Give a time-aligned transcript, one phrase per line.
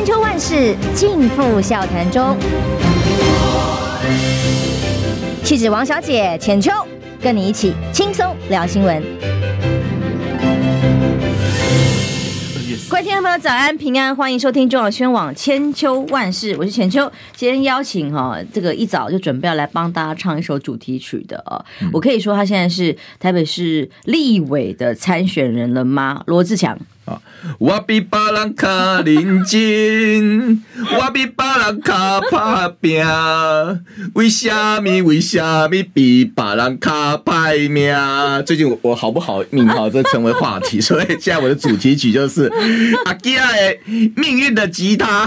[0.00, 2.34] 千秋万世尽付笑谈中。
[5.44, 6.72] 气质王小姐浅秋，
[7.20, 9.02] 跟你一起轻松聊新闻。
[12.88, 17.12] 各位听众朋友，早安平安，欢迎收听中广宣网千秋万事，我是浅秋。
[17.36, 21.62] 今天邀请哈，这个一早就准备要来帮大家唱一首主题曲的啊，
[21.92, 26.22] 我可以说他现在是台北市立委的参选人了吗？
[26.24, 26.78] 罗志强。
[27.58, 30.62] 我比别人卡认真，
[30.98, 33.02] 我比别人卡打 拼，
[34.14, 34.48] 为什
[34.80, 35.02] 么？
[35.02, 37.94] 为什么比别人卡歹命？
[38.44, 39.88] 最近我我好不好命好？
[39.90, 42.50] 这成为话题， 所以现在我的主题曲就是
[43.06, 43.76] 阿基亚的
[44.16, 45.26] 命运的吉他。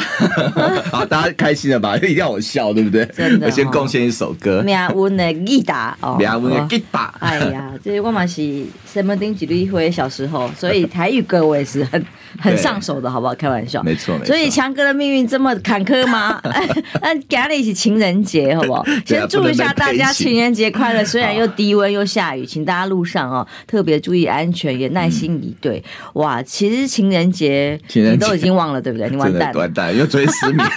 [0.92, 1.98] 好，大家开心了吧？
[1.98, 3.04] 一定要我笑，对不对？
[3.04, 4.62] 哦，我先贡献一首歌。
[4.64, 7.14] 命运的吉他哦，命运的吉他。
[7.20, 12.06] 哎呀，这我嘛是什么丁几率会小时候，所以台语歌我也是很。
[12.40, 13.36] 很上手的，好不好？
[13.36, 14.20] 开玩笑，没错。
[14.26, 16.42] 所以强哥的命运这么坎坷吗？
[17.00, 18.84] 那赶在一起情人节，好不好？
[19.06, 21.06] 先祝一下大家情人节快乐。
[21.06, 25.84] 虽然又低温又下雨，请大家路上哦特别注意安全，也耐心以对。
[26.14, 29.08] 哇，其实情人节你都已经忘了，对不对？
[29.12, 30.68] 你完蛋了，完蛋，又追失眠。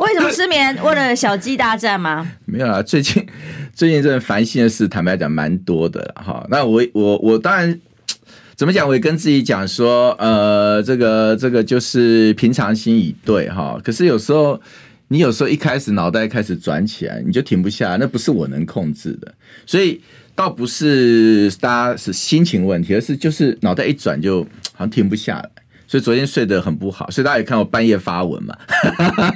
[0.00, 0.76] 为什么失眠？
[0.82, 2.28] 为了小鸡大战吗？
[2.46, 3.24] 没有啊，最近
[3.72, 6.44] 最近这烦心的事，坦白讲蛮多的哈。
[6.50, 7.80] 那我我我当然。
[8.58, 8.88] 怎么讲？
[8.88, 13.80] 我也跟自己讲说，呃，这个这个就是平常心以对哈。
[13.84, 14.60] 可是有时候，
[15.06, 19.32] 你有时候一开始脑袋开始转起来，你就停不下来，那不是我能控制的。
[19.64, 20.00] 所以
[20.34, 24.42] 倒不是大家是心情问题，而是就是脑袋一转就
[24.72, 25.48] 好像停不下来。
[25.86, 28.54] 所以昨天睡得很不好，所以大家也看我半夜发文嘛。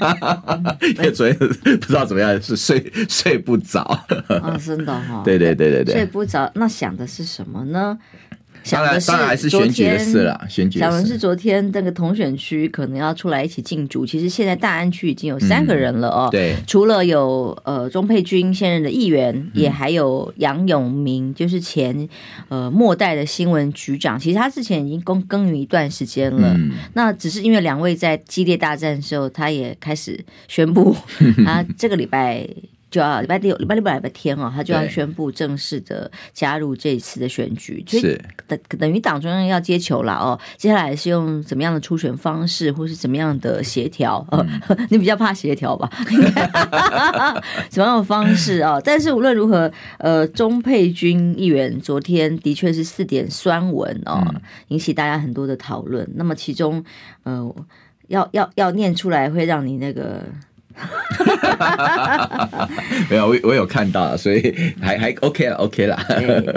[0.82, 3.80] 因为昨天不知道怎么样，是睡睡不着。
[4.26, 5.22] 啊，真的哈。
[5.24, 5.94] 对对对对对。
[5.94, 7.96] 睡不着，那想的是什么呢？
[8.70, 10.40] 当然，当然还是选举的事了。
[10.48, 14.06] 选举，想的是昨天那个同选区可能要出来一起竞逐。
[14.06, 16.28] 其实现在大安区已经有三个人了哦。
[16.30, 22.08] 对，除了有呃钟佩君现任的议员，也还有杨永明，就是前
[22.48, 24.18] 呃末代的新闻局长。
[24.18, 26.56] 其实他之前已经耕耕耘一段时间了。
[26.94, 30.96] 那只是因为两位在激烈大战的时候，他也开始宣布
[31.44, 32.48] 他这个礼拜。
[32.92, 40.38] 就要礼拜六、礼拜六、礼拜天哦，他就要宣布正式的加入这一次的选举，所以等等于党中央要接球了哦。
[40.58, 44.24] 接下来是用怎么样的初选方式，或是怎么样的协调？
[44.30, 44.46] 嗯、
[44.90, 45.88] 你比较怕协调吧？
[47.70, 48.78] 怎么样的方式哦？
[48.84, 54.22] 但是无论如何，呃，钟佩君议员昨天的确是四点酸文哦，
[54.68, 56.06] 引起大家很多的讨论。
[56.16, 56.84] 那么其中，
[57.22, 57.54] 呃，
[58.08, 60.26] 要要要念出来，会让你那个。
[63.10, 65.98] 没有，我我有看到，所以还还 OK 了，OK 了。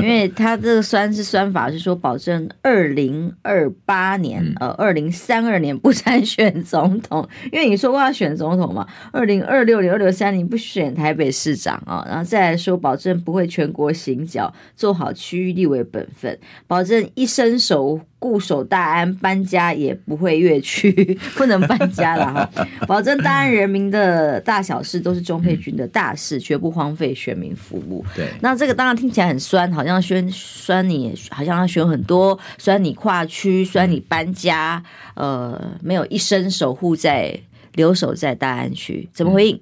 [0.01, 16.37] 因为他这个算是算法是说，保证二零二八年、嗯、呃二零三二年不参选总统，因为你说过要选总统嘛，二零二六年、二六三零不选台北市长啊，然后再来说保证不会全国行脚，做好区域立委本分，
[16.67, 17.99] 保证一伸手。
[18.17, 20.91] 固守大安，搬家也不会越区，
[21.35, 22.67] 不能搬家了哈。
[22.87, 28.03] 保证大安人民的大小事都是钟佩君的大事，绝不荒废选民服务。
[28.15, 34.81] 对，那这个当然听起来很酸，好像宣酸你，好像要选很多，酸你跨区，酸你搬家，
[35.13, 37.39] 呃，没有一生守护在
[37.73, 39.61] 留守在大安区，怎么回应？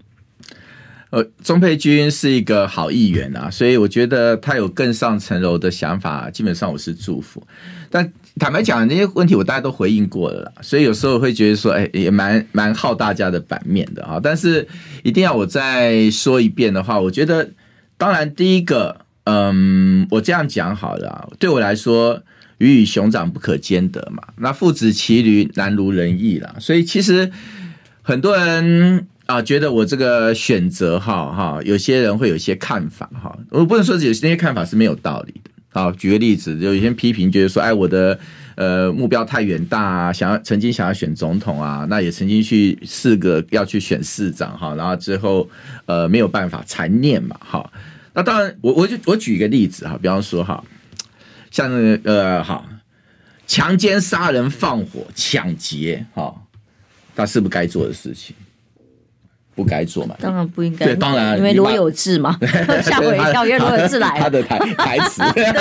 [1.09, 7.45] 呃，钟佩君是一个好议员啊，所以我觉得他有更上层楼的想法，基本上我是祝福，
[7.89, 8.13] 但。
[8.39, 14.19] 坦白讲，那些问题我大家都回应过了啦，所以有时候会觉得说，哎，也蛮蛮耗大家的版面的哈。
[14.21, 14.67] 但是
[15.03, 17.51] 一定要我再说一遍的话，我觉得，
[17.95, 22.23] 当然第一个，嗯，我这样讲好了，对我来说，
[22.57, 26.55] 鱼与熊掌不可兼得嘛，那父子骑驴难如人意啦。
[26.59, 27.31] 所以其实
[28.01, 35.51] 很多人啊，觉得我这个选择哈哈，有些人会有些看法哈，我不能说有些那些看法是没有道理的。
[35.73, 38.17] 好，举个例子，就有些批评，觉得说，哎，我的
[38.55, 45.49] 呃目标太远大啊，想要曾经想要选总统啊，那也曾经去四个要去选市长哈，然后之后
[45.87, 47.67] 呃没有办法残念嘛，哈，
[48.13, 50.63] 那当然我我就我举一个例子哈，比方说哈，
[51.49, 52.63] 像那个呃好
[53.47, 56.35] 强奸、杀人、放火、抢劫，哈，
[57.15, 58.35] 他是不是该做的事情？
[59.55, 60.15] 不该做嘛？
[60.19, 60.85] 当然不应该。
[60.85, 62.37] 对，当然，因为罗有志嘛，
[62.83, 64.19] 吓我一跳，因为罗有志来了。
[64.19, 65.51] 他的台台词，对对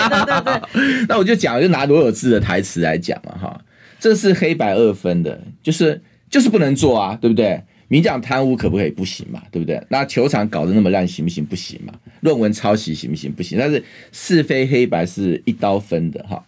[0.45, 1.05] 对。
[1.09, 3.61] 那我就讲，就拿罗有志的台词来讲嘛，哈，
[3.99, 6.01] 这是黑白二分的，就是
[6.31, 7.63] 就是不能做啊，对不对？
[7.89, 8.91] 民讲贪污可不可以？
[8.91, 9.79] 不行嘛，对不对？
[9.91, 11.45] 那球场搞得那么烂，行不行？
[11.45, 11.93] 不行嘛。
[12.21, 13.31] 论文抄袭行不行？
[13.31, 13.59] 不行。
[13.59, 16.43] 但是是非黑白是一刀分的哈。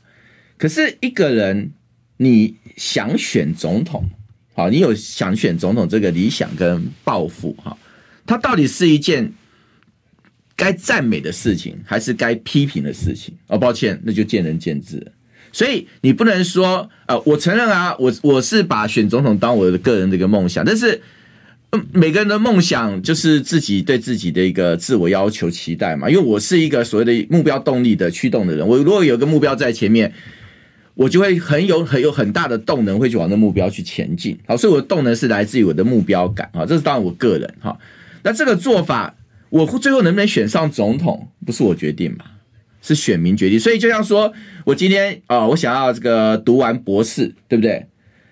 [0.57, 1.73] 可是一个人，
[2.17, 4.05] 你想选总统，
[4.55, 7.77] 好，你有想选总统这个理想跟抱负哈，
[8.25, 9.33] 它到底是一件
[10.57, 13.35] 该赞美的事情，还是该批评的事情？
[13.49, 15.07] 哦，抱歉，那就见仁见智。
[15.53, 21.03] 所以你不能说，呃，我承认啊，我我是把选总统当我的个人的一个梦想，但是。
[21.93, 26.09] 每个人的梦想就是自己对自己的一个自我要求、期待嘛。
[26.09, 30.13] 因为我是一个所谓的目标动力的驱动的人，我如果有个目标在前面，
[30.95, 34.39] 我就会很有很有很大的动能，会去往那目标去前进。
[34.47, 37.77] 好，所以我的动能是来自于我的目标感啊，这是当然我个人哈。
[38.23, 39.15] 那这个做法，
[39.51, 42.25] 我最后能不能选上总统，不是我决定嘛，
[42.81, 43.61] 是选民决定。
[43.61, 44.33] 所以就像说
[44.65, 47.87] 我今天啊，我想要这个读完博士，对不对？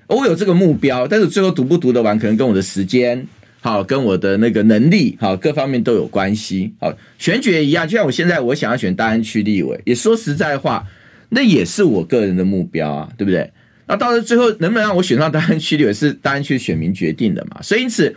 [0.08, 3.26] 我有这个目标，但是最后读不读得完，可能跟我的时间
[3.60, 6.74] 好，跟我的那个能力好，各方面都有关系。
[6.80, 10.86] 好，选举也一样，就像我现在我想要选大安区立委，也说实在话，
[11.34, 13.50] 那也是我个人的目标啊，对不对？
[13.86, 17.60] 那到了最后能不能让我选上 大安区立委，是大安区选民决定的嘛？
[17.62, 18.14] 所以因此，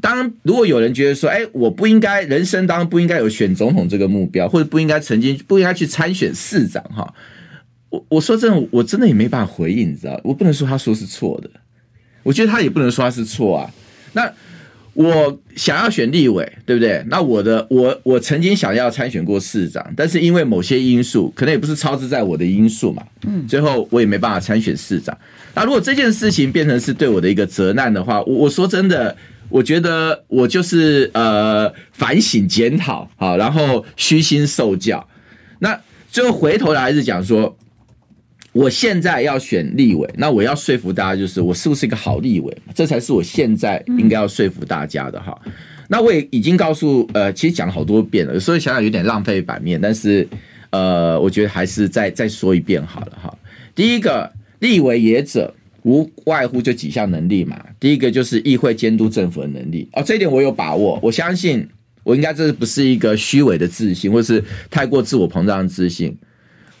[0.00, 7.12] 当如果有人觉得说，哎，我不应该人生当中不应该有选总统这个目标，或者不应该曾经不应该去参选市长，哈。
[7.90, 11.50] 我我说真的，我真的也没办法回应，你知道，我不能说他说是错的，
[12.22, 13.70] 我觉得他也不能说他是错啊。
[14.12, 14.32] 那
[14.94, 17.02] 我想要选立委，对不对？
[17.08, 25.16] 那我的我我曾经想要参选过市长，但是因为某些因素，可能也不是超支在我的因素嘛，嗯，最后我也没办法参选市长。
[25.54, 29.16] 那如果这件事情变成是对我的一个责难的话，我我说真的，
[29.48, 35.08] 我觉得我就是呃反省检讨好，然后虚心受教。
[35.60, 35.80] 那
[36.10, 37.56] 最后回头来还是讲说。
[38.52, 45.36] 我现在要选立委，那我要说服大家，就是我是不是一个好立委，这才是我现在应该要说服大家的哈。
[45.88, 50.26] 那我也已经告诉呃，其实讲了好多遍了，所以想想有点浪费版面，但是
[50.70, 53.34] 呃，我觉得还是再再说一遍好了哈。
[53.74, 55.54] 第一个，立委也者
[55.84, 57.58] 无外乎就几项能力嘛。
[57.80, 61.66] 第一个就是议会监督政府的能力哦，这一点我有把握，我相信
[62.04, 66.14] 我应该这不是一个虚伪的自信，或是太过自我膨胀的自信。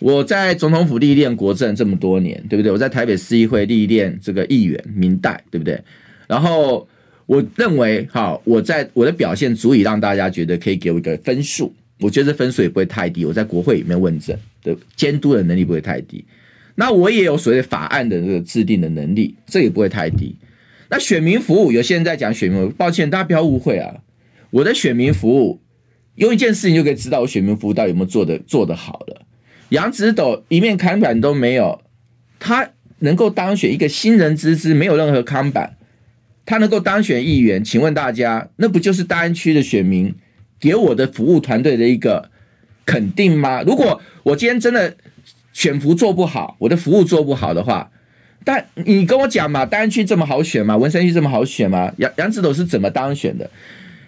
[0.02, 2.72] 我在总统府历练国政这么多年，对不对？
[2.72, 5.80] 我在台北市议会历练这个议员民代，对不对？
[6.26, 6.88] 然后
[7.26, 11.72] 我认为，好，我在我的表现足以让大家觉得可以给我一个分数。
[12.00, 13.24] 我觉得这分数也不会太低。
[13.24, 16.24] 我在国会里面问政的监督的能力不会太低。
[16.74, 20.34] 那我也有所谓法案的这个制定的能力，这也不会太低。
[20.88, 24.02] 那选民服务，有些人在讲选民服务，抱歉，大家不要误会啊。
[24.50, 25.60] 我的选民服务，
[26.16, 29.22] 用一件事情就可以知道我选民服务到底有没有做的做得好了。
[29.72, 31.80] 杨子斗一面看板都没有，
[32.38, 35.76] 他能够当选一个新人之资，没有任何看板，
[36.44, 40.14] 他能够当选议员，请问大家，那不就是大安区的选民
[40.60, 42.28] 给我的服务团队的一个
[42.84, 43.62] 肯定吗？
[43.62, 44.94] 如果我今天真的
[45.54, 47.90] 选服做不好，我的服务做不好的话，
[48.44, 50.76] 但你跟我讲嘛，大安区这么好选吗？
[50.76, 51.90] 文山区这么好选吗？
[51.96, 53.50] 杨杨子斗是怎么当选的？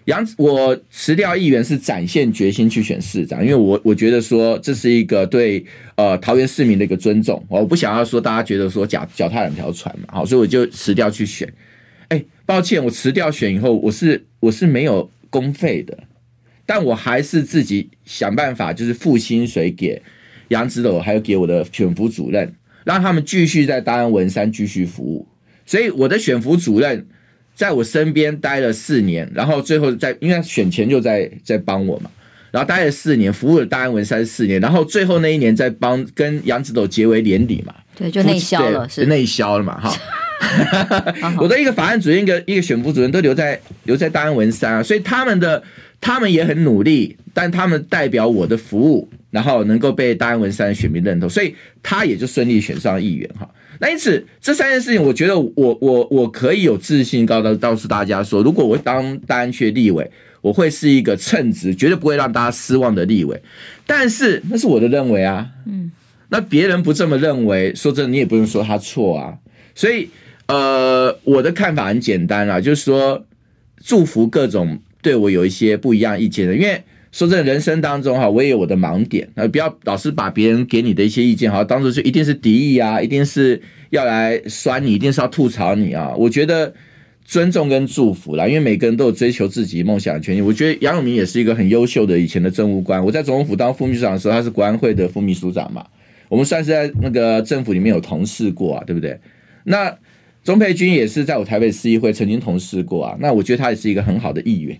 [0.06, 5.64] 杨，我辞掉议员是展现决心去选市长，因为我我觉得说这是一个对
[5.94, 11.50] 呃桃园市民的一个尊重，我不想要说大家觉得说脚脚踏两条船嘛，好，所以我就辞掉去选。
[12.08, 15.98] 哎，抱歉，我辞掉选以后，我是我是没有公费的，
[16.66, 20.02] 但我还是自己想办法，就是付薪水给
[20.48, 22.54] 杨子斗，还有给我的选服主任，
[22.84, 25.26] 让他们继续在大安文山继续服务。
[25.64, 27.06] 所以我的选服主任。
[27.54, 32.10] 在我身边待了四年，然后最后在因为选前就在在帮我嘛，
[32.50, 39.96] 然后待了四年，服务了大安文山四年，然后最后那一年在帮跟杨子斗结为连理嘛，对，就内销了，是内销了嘛，哈。
[41.40, 45.62] 我的一个法案主任，一个一个选副主任都留在留在大安文山啊，所以他们的
[46.00, 53.48] 他们也很努力，但他们代表我的服务，然后能够被大安文山的选民认同，所以他也就顺利选上议员哈。
[53.84, 60.10] 那因此，这三件事情，我觉得我我我可以有自信告诉告诉大家说，如果我当大安区立委，
[60.40, 63.38] 我会是一个称职，绝对不会让大家失望的立委。
[63.86, 65.92] 但是那是我的认为啊，嗯，
[66.30, 69.36] 那别人不这么认为，说真的，你也不能说他错啊。
[69.74, 70.08] 所以，
[70.46, 73.26] 呃，我的看法很简单啊，就是说，
[73.84, 76.82] 祝福各种对我有一些不一样意见的，因为。
[77.14, 86.12] 说在人生当中哈，我也有我的盲点，那不要老是把别人给你的一些意见哈，当做是一定是敌意啊，一定是要来酸你，一定是要吐槽你啊。
[86.18, 86.74] 我觉得
[87.24, 90.40] 尊重跟祝福啦，因为每个人都有追求自己梦想的权利。
[90.40, 93.04] 我觉得杨永明也是一个很优秀的以前的政务官。
[93.04, 95.86] 我在总统府当副秘书长的时候，他是国安会的副秘书长嘛，
[96.28, 99.16] 我们算是在那个政府里面有同事过啊，对不对？
[99.62, 99.96] 那
[100.42, 104.76] 钟沛君也是在我台北市议会曾经同事过啊，那我觉得他也是一个很好的议员。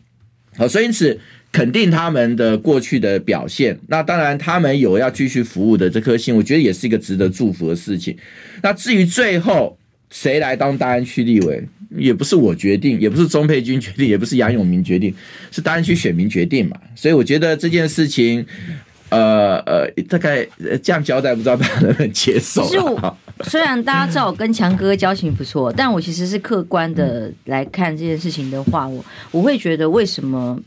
[0.56, 1.20] 好，所以因此。
[1.54, 8.16] 肯定他们的过去的表现，那当然他们有要继续服务的这颗心，我觉得也是一个值得祝福的事情。
[8.60, 9.78] 那至于最后
[10.10, 11.62] 谁来当大安区立委，
[11.96, 15.14] 也不是我决定，也不是钟佩君决定，也不是杨永明决定，
[15.52, 16.76] 是大安区选民决定嘛。
[16.96, 18.44] 所以我觉得这件事情，
[19.10, 20.44] 呃呃，大概
[20.82, 22.64] 这样交代，不知道大家能不能接受。
[22.64, 30.58] 其实我 虽然大家知道我跟强哥交情不错，但我其实是客观的来看这件事情的话，我我会觉得为什么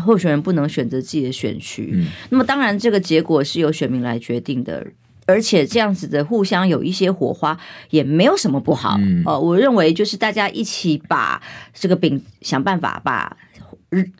[0.00, 1.90] 候选人不能选择自己的选区？
[1.94, 4.86] 嗯、那么当然，这个结果是由选民来决定的。
[5.24, 7.56] 而且这样子的互相有一些火花，
[7.90, 8.96] 也没有什么不好。
[8.98, 11.40] 嗯、呃，我认为就是大家一起把
[11.72, 13.36] 这个饼想办法把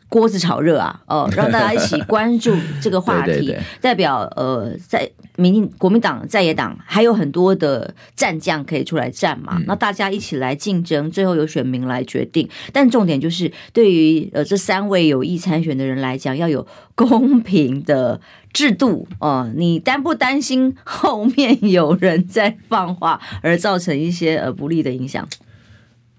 [0.09, 3.31] 锅子炒热啊，哦、呃， 让大家一起关注这个话题。
[3.31, 9.57] 对对对，代表呃，在民国民党在野党还有很多的战将可以出来战嘛。
[9.57, 12.47] 嗯、那大家一起来竞争，最后由选民来决定。
[12.71, 16.65] 但重点就是，对于呃这三位有意参选的人来讲，要有
[16.95, 18.21] 公平的。
[18.53, 25.27] 制度哦，你担不担心后面有人在放话，而造成一些呃不利的影响？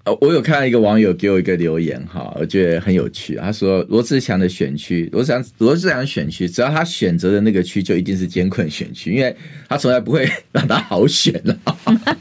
[0.04, 3.36] 呃，我有看到一个网友给我一个留言哈，我觉得很有趣。
[3.36, 9.34] 他说罗志祥的选区，罗志祥罗志祥选区，只要他选择的那个区就一定是艰困选区，因为
[9.68, 11.56] 他从来不会让他好选的。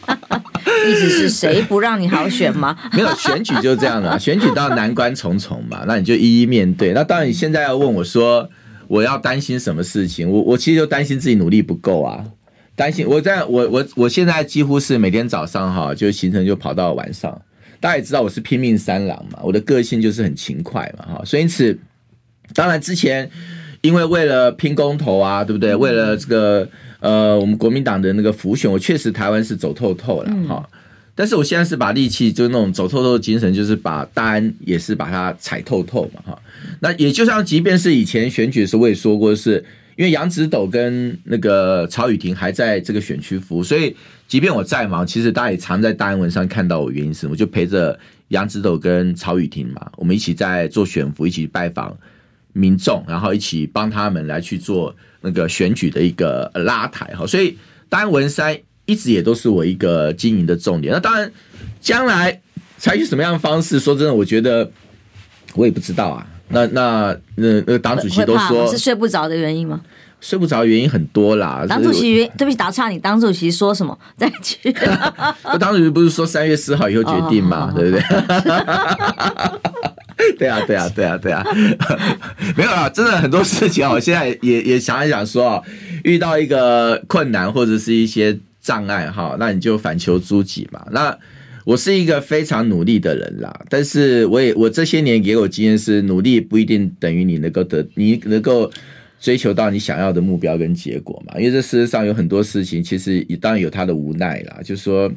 [0.90, 2.78] 意思是谁不让你好选吗？
[2.94, 6.94] 没有选举就是这样的，选举当然难关重重嘛，那你就一一面对。
[6.94, 8.50] 那当然你现在要问我说。
[8.90, 10.30] 我要担心什么事情？
[10.30, 12.24] 我我其实就担心自己努力不够啊，
[12.76, 17.42] 担心我在我我我现在几乎是每天早上哈就行程就跑到晚上，
[17.84, 21.78] 大家也知道我是拼命三郎嘛，我的个性就是很勤快嘛哈，所以因此
[22.54, 23.30] 当然之前
[23.82, 25.76] 因为为了拼公投啊，对不对？
[25.76, 26.70] 为了这个
[27.02, 30.66] 呃我们国民党的那个浮选，我确实台湾是走透透了哈。
[31.14, 36.42] 但是我现在是把力气，就是那种走透透的精神，就是把大安也是把它踩透透嘛，哈。
[36.80, 39.62] 那也就像，即便是以前选举的时候，我也说过，是
[39.98, 43.94] 因为杨子斗跟那个曹雨婷还在这个选区服务，所以
[44.34, 46.90] 即便我再忙，其实大家也常在大安文上看到我。
[46.90, 48.00] 原因是，我就陪着
[48.30, 51.96] 杨子斗跟曹雨婷嘛，我们一起在做选服，一起拜访
[52.52, 57.28] 民众，然后一起帮他们来去做那个选举的一个拉抬，哈。
[57.28, 57.56] 所以
[57.88, 58.58] 大安文山。
[58.86, 60.92] 一直也都是我一个经营的重点。
[60.92, 61.32] 那当然，
[61.80, 62.42] 将来
[62.78, 64.70] 采取什么样的方式，说真的，我觉得
[65.54, 66.28] 我也不知道啊。
[66.50, 69.80] 那那那那个党主席都说是睡不着的原因吗？
[70.24, 71.66] 睡不着原因很多啦。
[71.68, 73.98] 党主席，对不起，打岔，你党主席说什么？
[74.18, 74.72] 再去。
[75.60, 77.72] 党主席不是说三月四号以后决定嘛？
[77.76, 78.02] 对不对？
[80.40, 81.46] 对啊，对啊，对啊，对啊。
[82.56, 85.62] 没有啊，真的很多事情啊，我现在也也想一想说啊，
[86.04, 88.40] 遇到一个困难或者是一些。
[88.64, 90.88] 障碍哈，那你就反求诸己嘛。
[90.92, 91.14] 那
[91.66, 98.72] 我是一个非常努力的人啦，但是我也我这些年也有经验是，努力不一定等于你能够得，你能够
[99.24, 101.40] 追求到你想要的目标跟结果嘛。
[101.40, 104.60] 因为这事实上有很多事情，其实也当然有他的无奈啦。
[104.62, 105.10] 就是说，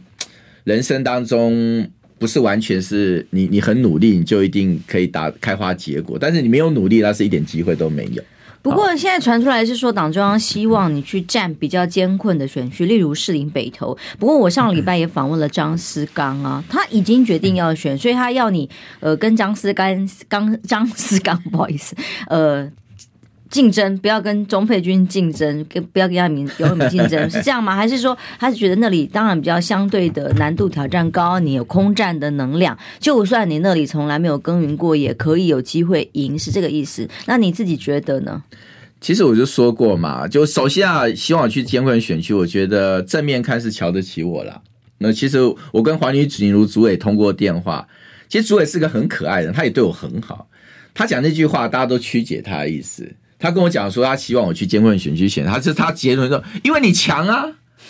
[0.63, 1.85] 人生当中
[2.17, 8.23] 不是完全是你你很努力，你就一定可以打开花结果，但是你没有努力，那是一点机会都没有。
[8.63, 13.99] 不过现在传出来是说，党中央希望你去占比较艰困的选区，例如士林北投。
[14.21, 18.71] 不过我上礼拜也访问了张思刚啊， 他已经决定要选，所以他要你
[19.01, 21.97] 呃跟张思刚刚张思刚不好意思
[22.29, 22.71] 呃。
[23.51, 27.77] 竞争不要跟钟佩君竞争，跟不要跟杨明有什么竞争， 是这样吗？
[27.77, 37.09] 还是说他是觉得那里当然比较相对的难度挑战高，你有空战的能量，就算你那里从来没有耕耘过，也可以有机会赢，是这个意思？
[37.27, 38.43] 那你自己觉得呢？
[39.01, 44.61] 其实我就说过嘛，就首先啊，希望我去监管选区，我觉得正面看是瞧得起我啦。
[44.99, 45.39] 那其实
[45.73, 47.87] 我跟黄女锦如主委通过电话，
[48.29, 50.49] 其实主委是个很可爱的人，他也对我很好。
[50.95, 53.15] 他讲那句话，大家都曲解他的意思。
[53.39, 57.47] 他跟我讲说，他希望我去监困选区选，他是他结论说，因为你强啊，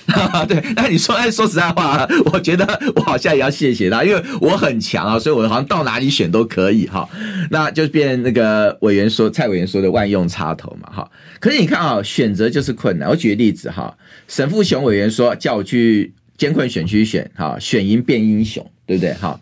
[0.47, 0.63] 对。
[0.75, 7.09] 那你说，哎，说实在话，我觉得我好像也要谢谢他，因为我很强啊，所以我好像到哪里选都可以哈。
[7.51, 11.11] 那就变那个委员说，蔡委员说的万用插头嘛哈。
[11.39, 13.09] 可是你看啊，选择就是困难。
[13.09, 19.39] 我举个例子哈，沈富雄委员说叫我去监困选区选哈，选赢变英雄，对不对哈？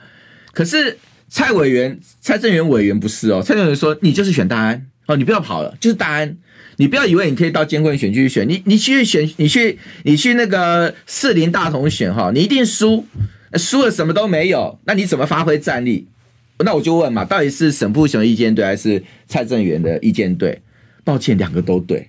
[0.53, 4.87] 可是蔡委员、蔡正元委员不是哦，蔡正元说你就是选大安。
[5.07, 6.37] 哦，你不要跑了，就是大安。
[6.77, 13.07] 你不要以为你可以到艰困选区选，你你去选，你去你去那个四林大同选哈，你一定输，
[13.55, 16.09] 输了什么都没有，那你怎么发挥战力？
[16.59, 20.63] 那我就问嘛，到底是沈富雄意见对，还是蔡正元的意见对？
[21.05, 22.09] 抱歉，两个都对。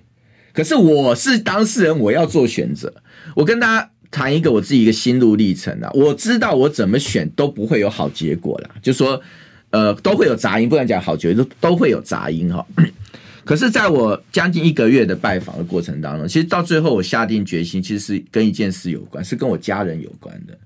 [0.52, 2.92] 可是我是当事人，我要做选择。
[3.36, 9.22] 我跟大家谈一个我自己一个心路历程啊，我知道我怎么选都不会有好结果啦，就说。
[9.70, 12.64] 呃，都会有杂音，不能讲好久，都都会有杂音哈。
[13.44, 20.58] 可是，在我将近一个月的拜访的过程当中，其实到最后我下定决心，其实是跟一件事有关，是跟我家人有关的。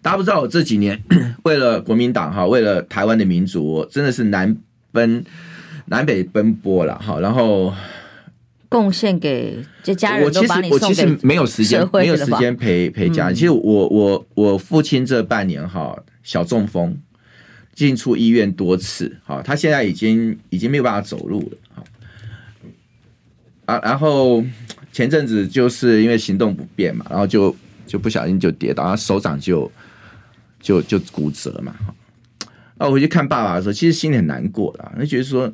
[0.00, 1.02] 大家不知道我这几年
[1.42, 4.56] 为了国民党哈，为了台湾的民主，我真的是南
[4.92, 5.24] 奔
[5.86, 7.74] 南北奔波了哈，然后
[8.68, 13.34] 贡献给这家人我其实我其实没有时间没有时间陪陪家人。
[13.34, 16.96] 其实我我我父亲这半年哈小中风，
[17.86, 21.82] 进出医院多次哈，他现在已经已经没有办法走路了。
[23.64, 24.44] 啊，然后
[24.92, 27.56] 前阵子就是因为行动不便嘛，然后就
[27.86, 29.72] 就不小心就跌倒，然后手掌就
[30.60, 31.74] 就就骨折嘛。
[32.76, 35.50] 那我回去看爸爸的时候，其实心里很难过的，那觉得说，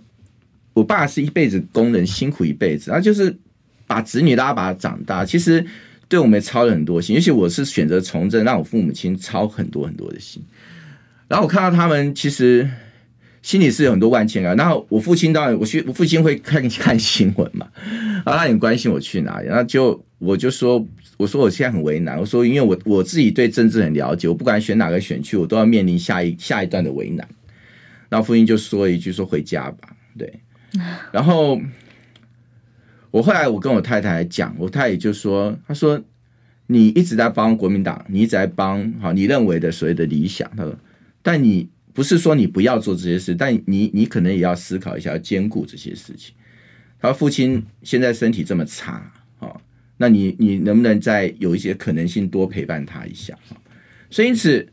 [0.73, 3.39] 我爸是一辈子工人，辛苦一辈子，然后就是
[3.87, 5.65] 把子女拉拔长大，其实
[6.09, 10.43] 对我们操了很多心，尤其我是选择从政，让我父母亲操很多很多的心。
[11.29, 12.69] 然后我看到他们，其实。
[13.43, 20.85] 心里是有很多万千啊，然后我父亲当然，我去我父亲会看看新闻嘛，然后他很关心我去哪里，然后就我就说，
[21.17, 27.25] 我说我现在很为难，我说因为我我自己对政治很了解，我不管选哪个选区，我都要面临下一下一段的为难。
[28.09, 30.41] 然后父亲就说一句说回家吧，对。
[31.13, 31.61] 然后
[33.13, 36.03] 我后来我跟我太太讲，我太太就说，她说
[36.67, 40.77] 你一直在帮国民党，你一直在帮好你认为的所谓的理想，她说，
[41.27, 41.69] 但你。
[41.97, 46.35] 不是说你不要做这些事，但你你可能也要思考一下，要兼顾这些事情。
[47.01, 49.59] 他父亲现在身体这么差，哦，
[49.97, 53.35] 那你你能不能再有一些可能性多陪伴他一下？
[54.11, 54.69] 所以因此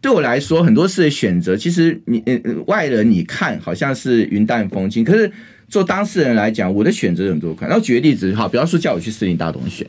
[0.00, 2.22] 对我来说，很多事的选择，其实你
[2.68, 5.32] 外人你看好像是云淡风轻，可是
[5.68, 7.68] 做当事人来讲，我的选择很多款。
[7.68, 9.84] 然后举个例子，好，比方说叫我去四林大同选，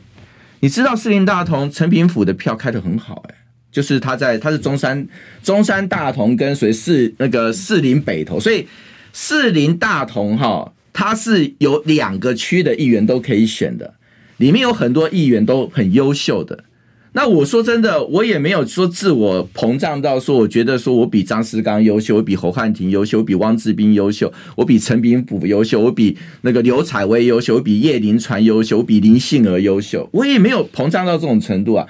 [0.58, 3.34] 你知道四林大同陈平府的票开的很好，欸，
[3.72, 5.06] 就是他在，他是中山
[5.42, 8.66] 中山大同跟随四那个士林北投，所以
[9.12, 13.94] 士林大同哈，他是有两个区的议员都可以选的，
[14.38, 16.64] 里面有很多议员都很优秀的。
[17.12, 31.84] 那我说真的，我也没有说自我膨胀到说，我觉得说我比张思纲优秀，我比侯汉廷优秀，我比汪志斌优秀，我比陈炳甫优秀，我比那个刘彩薇优秀，我比叶林传优秀，我比林杏儿优秀，我也没有膨胀到这种程度啊。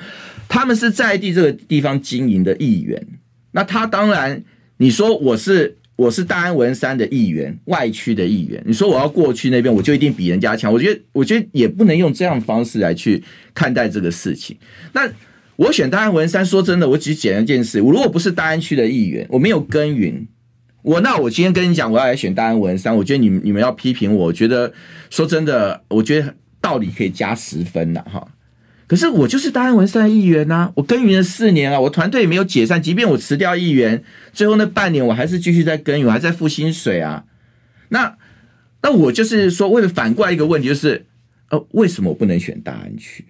[0.51, 3.07] 他们是在地这个地方经营的议员，
[3.53, 4.43] 那他当然，
[4.79, 10.73] 你说我是我是大安文山的议员，外区的议员，你说我要过去那边，我就一定比人家强？
[10.73, 13.23] 我觉得，我觉得也不能用这样的方式来去
[13.55, 14.57] 看待这个事情。
[14.93, 15.09] 那
[15.55, 20.27] 我选大安文山，说真的，我只讲一件事：我如果不是大安区的议员，我没有耕耘，
[20.83, 24.73] 我那我今天跟你讲，我要来选大安文山，我觉得你们你们要批评我，我觉得
[25.11, 28.27] 说真的，我觉得道理可以加十分了哈。
[28.91, 37.25] 可是我就是大安文山议员呐、啊，我耕耘了四年啊，我团队也没有解散，即便我辞掉议员，最后那半年我还是继续在耕耘，我还在付薪水啊。
[37.91, 38.17] 那
[38.83, 41.07] 那我就是说，为了反过来一个问题，就是
[41.51, 43.25] 呃，为什么我不能选大安区？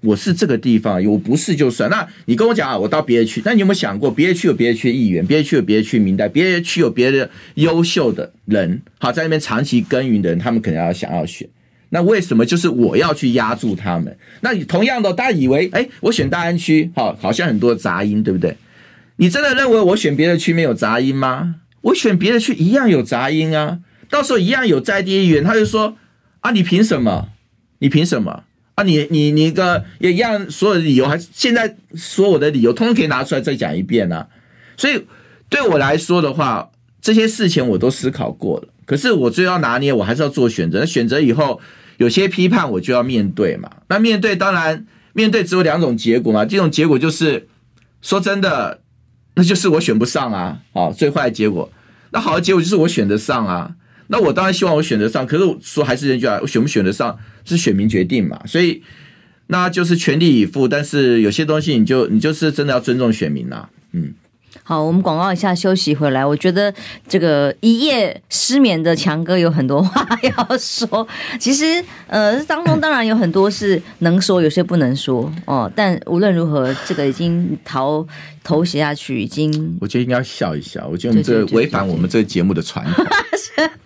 [0.00, 1.88] 我是这个地方，我不是就算。
[1.88, 11.48] 那你跟我讲啊，我到别的区，那你有没有想过，别的区有别的区议员，别的区有别的区名单，别的区有别的优秀的人，好，在那边长期耕耘的人，他们可能要想要选。
[11.96, 14.14] 那为什么就是我要去压住他们？
[14.42, 18.54] 那你同样的，大家以为，哎，我选大安区，好，好像很多杂音，对不对？
[19.16, 21.54] 你真的认为我选别的区没有杂音吗？
[21.80, 23.78] 我选别的区一样有杂音啊，
[24.10, 25.96] 到时候一样有在地议员，他就说
[26.40, 27.30] 啊，你凭什么？
[27.78, 28.44] 你凭什么？
[28.74, 34.28] 啊，你你你个也一样，所有的理由还是现在所有的理由，通通可以拿出来再讲一遍啊。
[34.76, 35.02] 所以
[35.48, 36.68] 对我来说的话，
[37.00, 38.68] 这些事情我都思考过了。
[38.84, 40.86] 可是我最要拿捏，我还是要做选择。
[40.86, 41.60] 选择以后
[41.98, 43.70] 有些批判，我就要面对嘛。
[43.88, 46.44] 那面对当然面对只有两种结果嘛。
[46.44, 47.48] 这种结果就是
[48.02, 48.80] 说真的，
[49.34, 50.60] 那就是我选不上啊。
[50.72, 51.72] 好，最坏的结果。
[52.10, 53.74] 那好的结果就是我选得上啊。
[54.08, 55.26] 那我当然希望我选得上。
[55.26, 58.40] 可是我说还是那句话，我选不选得上是选民决定嘛。
[58.46, 58.82] 所以
[59.48, 60.68] 那就是全力以赴。
[60.68, 63.68] 但是有些东西你就你就是真的要尊重选民呐。
[63.92, 64.14] 嗯。
[64.62, 66.24] 好，我们广告一下，休息回来。
[66.24, 66.72] 我觉得
[67.06, 71.06] 这个一夜失眠的强哥有很多话要说。
[71.38, 75.70] 其实，呃，当中当然有很多是能说，有些不能说哦。
[75.74, 78.06] 但无论如何，这个已经逃
[78.42, 79.76] 头写下去，已经。
[79.80, 80.86] 我觉得应该要笑一笑。
[80.90, 83.06] 我觉得这违反我们这个节目的传统。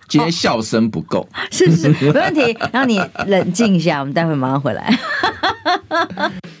[0.07, 1.27] 今天笑声不够。
[1.51, 2.57] 是是，没问题。
[2.73, 4.91] 让你冷静一下，我们待会马上回来。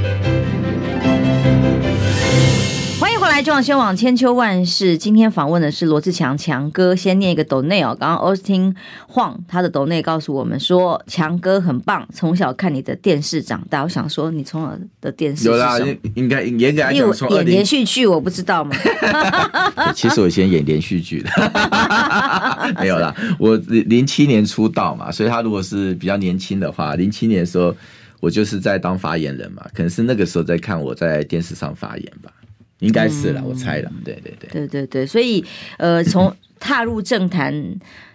[3.41, 6.95] 嗨，中广新闻网千秋万世，今天访问的是罗志强强哥。
[6.95, 8.75] 先念一个抖内哦，刚刚 Austin
[9.07, 13.81] 晃他的抖内告诉我们说，强哥很棒，从小看你的电视长大。
[13.81, 15.75] 我想说，你从小的电视有啦，
[16.13, 18.75] 应该严格来讲，演连续剧我不知道吗？
[19.95, 21.31] 其实我以前演连续剧的，
[22.79, 23.11] 没有啦。
[23.39, 27.75] 我零七年出道嘛，所以他如果是比较年轻的话，零七年的时候。
[28.19, 32.31] 我就是在当发言人嘛，可能是那个时候在看我在电视上发言吧，
[32.81, 35.43] 应该是了，嗯、我猜了，对对对，对对对，所以
[35.77, 37.53] 呃，从踏入政坛，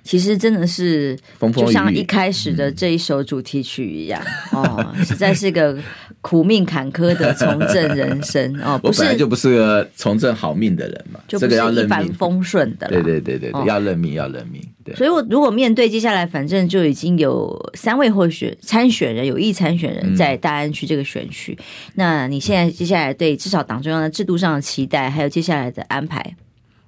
[0.02, 1.18] 其实真的是
[1.54, 5.76] 就像一开始的这一首主题曲一样，哦，实在是个。
[6.22, 12.88] 苦命坎坷的从政人生哦，不是，我本来就不是个从政好命的人嘛，就不是一帆风顺的。
[12.88, 14.60] 对对对对，要认命，要认命。
[14.84, 26.34] 对，所以我如果面对接下来，反正就已经有三位候选参选人，有意参选人在大安区这个选区，嗯、那你现在接下来对至少党中央的制度上的期待，还有接下来的安排，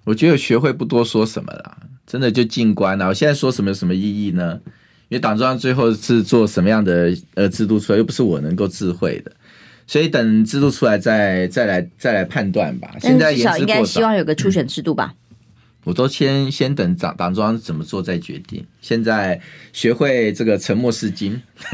[0.09, 3.09] 我觉得学会不多说什么了，真的就静观了。
[3.09, 4.59] 我现在说什么有什么意义呢？
[5.11, 9.31] 因为党中央最后是做什么样的呃制度出来，又不是我能够智慧的，
[9.87, 12.91] 所以等制度出来再再来再来判断吧。
[13.01, 15.15] 现在至少应该希望有个初选制度吧。
[15.89, 18.63] 我都先先等党党中央怎么做再决定。
[18.83, 19.41] 现在
[19.73, 21.41] 学会这个沉默是金，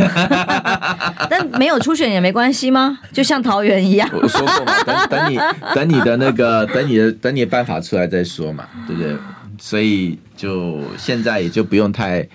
[1.28, 3.00] 但没有初选也没关系吗？
[3.12, 4.08] 就像桃园一样。
[4.12, 5.36] 我说过嘛，等等你
[5.74, 9.16] 等你的那个等你的等你的办法出来再说嘛，对不对？
[9.58, 12.28] 所以就现在也就不用太。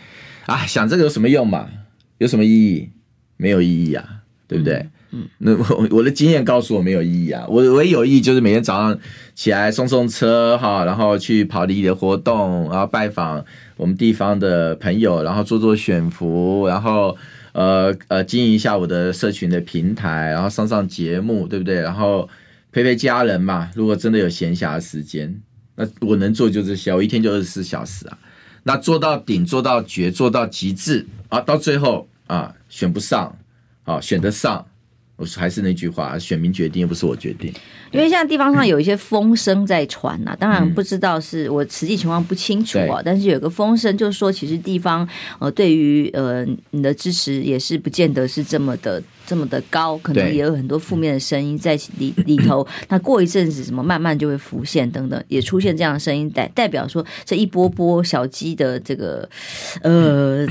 [0.48, 1.70] 啊，想这个有什么用嘛？
[2.18, 2.90] 有什么意义？
[3.38, 4.04] 没有意义啊，
[4.50, 4.74] 对不对？
[4.76, 7.46] 嗯，嗯，那我我的经验告诉我没有意义啊。
[7.48, 9.00] 我唯一有意义就是每天早上
[9.34, 13.44] 起来送送车哈，然后去跑里的活动，然后拜访
[13.78, 17.18] 我们地方的朋友，然后做做选服，然后
[17.54, 21.82] 呃呃经营一下我的社群的平台，然后上上节目，对不对？
[21.82, 22.30] 然后
[22.72, 23.70] 陪陪家人嘛。
[23.76, 25.42] 如果真的有闲暇时间，
[25.76, 28.18] 那我能做就这些，我一天就二十四小时啊。
[28.64, 31.40] 那做到顶，做到绝，做到极致啊！
[31.40, 33.36] 到最后啊，选不上
[33.86, 34.68] 啊，选得上，
[35.20, 37.54] 我还是那句话，选民决定，又不是我决定。
[37.92, 45.08] 因为现在地方上有一些风声在传呐、啊，当然不知道是我实际情况不清楚啊，嗯、但是有个风声就是说，其实地方
[45.40, 52.66] 呃对于呃你的支持也是不见得是这么的这么的高，可能也有很多负面的声音在里 里头。
[52.88, 59.30] 那过一阵子什么慢慢就会浮现等等，也出现这样的声音代代表说这一波波小鸡的这个
[59.84, 60.48] 呃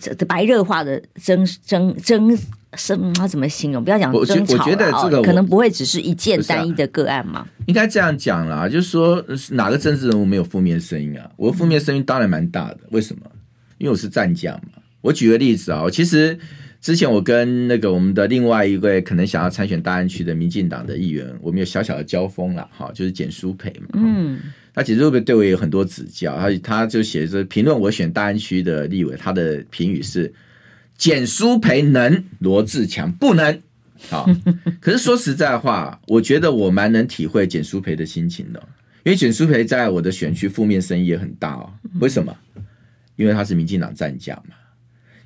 [0.00, 2.38] 这白热化的争争争。
[2.74, 3.84] 是他怎么形容？
[3.84, 7.46] 不要讲争吵，我觉得这个可能不会只是一件单一的个案嘛。
[7.66, 11.30] 应该这样讲啦，就是说哪个政治人物没有负面声音啊？
[11.36, 12.78] 我的负面声音当然蛮大的。
[12.90, 13.26] 为什么？
[13.76, 14.80] 因为我是战将嘛。
[15.02, 16.38] 我举个例子啊，其实
[16.82, 23.88] 之前我跟那个我们的另外一位可能想要参选大安区的民进党的议员，我们有小小的交锋了哈，就是简书培嘛。
[23.94, 24.40] 嗯，
[24.74, 30.30] 他简书培对我也有很多指教，他他就写着评论我选大安区的立委，他的评语是。
[30.94, 33.60] 简书培能，罗志强不能。
[34.08, 34.28] 好，
[34.78, 38.62] 可是说实在话，我觉得我蛮能体会简书培的心情的，
[39.02, 41.72] 因为简书培在我的选区负面声音也很大哦。
[41.98, 42.36] 为什么？
[43.16, 44.54] 因为他是民进党战将嘛。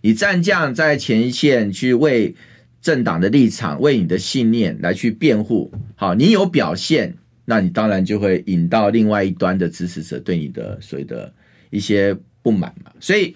[0.06, 2.32] 你战将在前线去为
[2.80, 7.16] 政党的立场、为你的信念来去辩护，好，你有表现，
[7.46, 11.34] 那你当然就会引到另外一端的支持者对你的所谓的
[11.70, 12.92] 一些不满嘛。
[13.00, 13.34] 所以。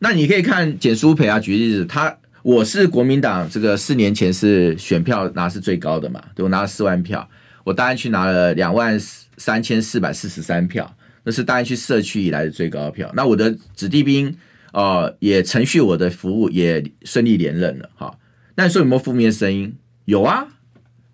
[0.00, 7.26] 那你可以看简舒培啊，举例子，他我是国民党这个四年前是选票拿是最高的嘛，对，我拿了四万票，
[7.62, 9.00] 我大安区拿了两万
[9.36, 13.10] 三千四百四十三票，那是大安区社区以来的最高票。
[13.14, 14.36] 那我的子弟兵
[14.72, 18.18] 呃也承续我的服务，也顺利连任了哈。
[18.56, 19.74] 那你说有没有负面声音？
[20.04, 20.48] 有啊，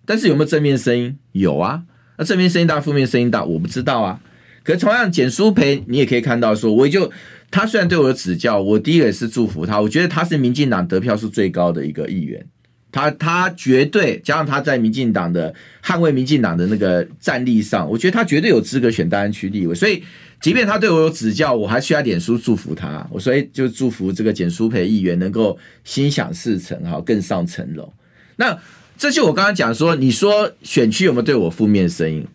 [0.05, 1.17] 但是有没有正面声音？
[1.31, 1.83] 有啊。
[2.17, 4.19] 那正面声音大，负面声音大，我不知道啊。
[4.63, 7.11] 可是同样简书培，你也可以看到说，我也就。
[7.51, 9.81] 他虽然对我有指教，我第一个也是祝福他。
[9.81, 12.45] 我觉得他是民进党得票数最高的一个议员，
[12.91, 15.51] 他他绝对加上他在民进党的
[15.83, 19.73] 捍卫民进党的那个战力上，我觉得他绝对有资格选大安区立委。
[19.73, 20.03] 所以，
[20.41, 23.05] 即便他对我有指教，我还需要脸书祝福他。
[23.11, 27.91] 我所以就祝福这个简书培议员能够心想事成，哈，更上层楼。
[28.37, 28.57] 那
[28.97, 32.25] 这就我刚刚讲说，你说选区有没有对我负面声音？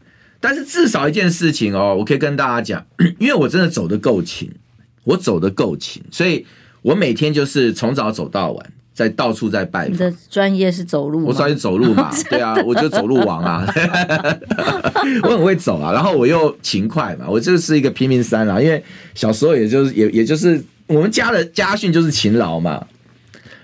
[0.40, 2.86] 但是至少一件事情哦，我可以跟大家讲，
[3.18, 4.50] 因为我真的走得够勤。
[5.04, 6.46] 我走得够勤，所以
[6.80, 9.92] 我每天就是从早走到晚，在到处在拜访。
[9.92, 13.66] 你的专业是走路，我专业走路嘛， 对啊，我就走路王啊，
[15.24, 18.83] 我很会走啊，然后我又勤快嘛，我就是一个平民三郎，因为
[19.14, 22.87] 小时候也就是也也就是我们家的家训就是勤劳嘛。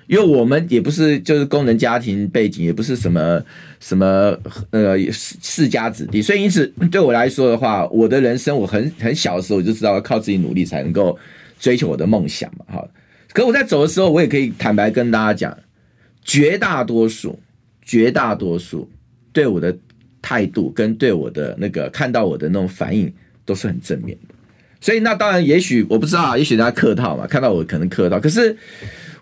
[0.08, 3.40] 因为我们也不是就是工人家庭背景，也不是什么
[3.78, 4.36] 什么
[4.70, 11.16] 呃世世家子弟，所以因此对我来说的话，我的人生我很很小的时候我就知道要靠自己努力才能够
[11.60, 12.84] 追求我的梦想嘛，哈。
[13.32, 15.58] 可我在走的时候，我也可以坦白跟大家讲，
[16.24, 17.38] 绝大多数
[17.82, 18.88] 绝大多数
[19.32, 19.76] 对我的
[20.20, 23.12] 态度跟对我的那个看到我的那种反应
[23.44, 24.34] 都是很正面的。
[24.80, 28.56] 所以那当然，也许我不知道，也许大家客套嘛，看到我可能客套，可是。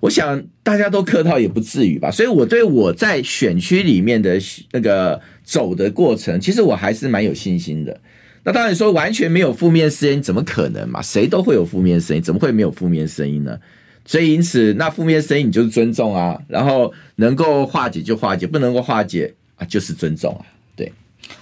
[0.01, 4.39] 我想大家都客套也不至于吧，所以我对我在选区里面的
[4.71, 8.01] 那个走的过程，其实我还是蛮有信心的。
[8.45, 11.03] 那当然说完全没有负面声音，怎么可能嘛？
[11.03, 13.59] 谁都会有负面声音，怎么会没有负面声音呢？
[14.09, 20.41] 所以因此，那负面声音你就是尊重啊，然后能够化解就化解，不能够化解啊就是尊重啊。
[20.75, 20.91] 对，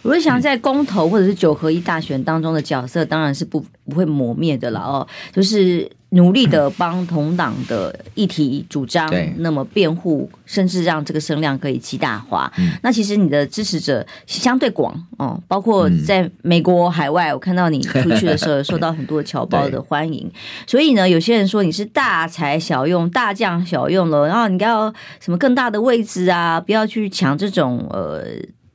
[0.02, 5.88] 我就想在公投或者是九合一大选当中的角色，当然是不不会磨灭的了哦，就是。
[6.10, 12.50] 努力的帮同党的议题主张，那么辩护，甚至让这个声量可以极大化。
[12.82, 20.30] 那其实你的支持者相对广哦，包括在美国海外，我看到你出去的时候，受到很多侨胞的 欢迎。
[20.66, 28.24] 所以呢，有些人说你是大材小用、大将小用了，然后你要什么更大的位置啊，不要去抢这种呃，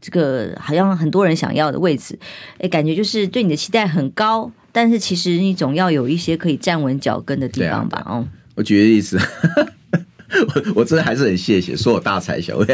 [0.02, 2.20] 这个好像很多人想要的位置。
[2.60, 4.52] 哎，感觉就是对你的期待很高。
[4.72, 8.04] 但是其实你总要有一些可以站稳脚跟的地方吧？
[8.06, 9.20] 哦、啊，我举个例子，
[10.56, 12.66] 我我真的还是很谢谢，说我大材小用，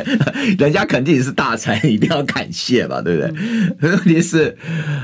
[0.59, 3.89] 人家肯定是大才，一定要感谢吧，对不对？
[3.89, 4.57] 问题、嗯、是，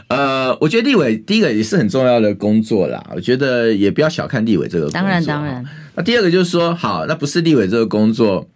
[0.09, 5.01] 呃，我觉得立委第一个也是很重要的工作啦，我觉得也不要小看立委这个工作。
[5.01, 5.65] 当然当然。
[5.95, 8.49] 那第二个就是说，好，那不是立委这个工作。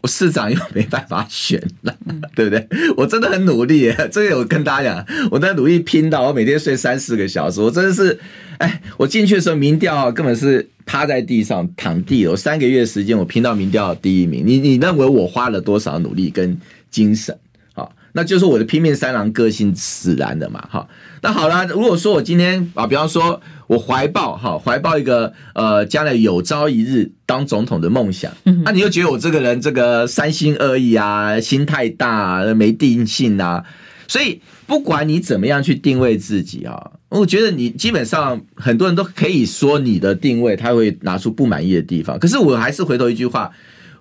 [0.00, 1.94] 我市长又没办法选了，
[2.34, 2.66] 对不对？
[2.96, 8.18] 我真的很努力耶，这个我跟大家讲，我在努力拼到我每天睡三四个小时，我真的是，
[8.58, 16.58] 哎，我进去的时候民调根本是趴在地上躺地，我三个月时间我拼到民调第一名，你你认为我花了多少努力跟
[16.90, 17.38] 精神？
[17.74, 20.88] 好，那就是我的拼命三郎个性使然的嘛，哈。
[21.22, 23.40] 那好了，如果说我今天啊，比方说
[23.72, 28.30] 我怀抱哈，怀抱一个呃，将来有朝一日当总统的梦想，
[28.66, 33.64] 那你又觉得我这个人这个三心二意啊，心太大啊，没定性啊，
[34.06, 42.18] 所以不管你怎么样去定位自己啊，我觉得你基本上很多人都可以说你的定位，他会拿出不满意的地方。
[42.18, 43.50] 可是我还是回头一句话，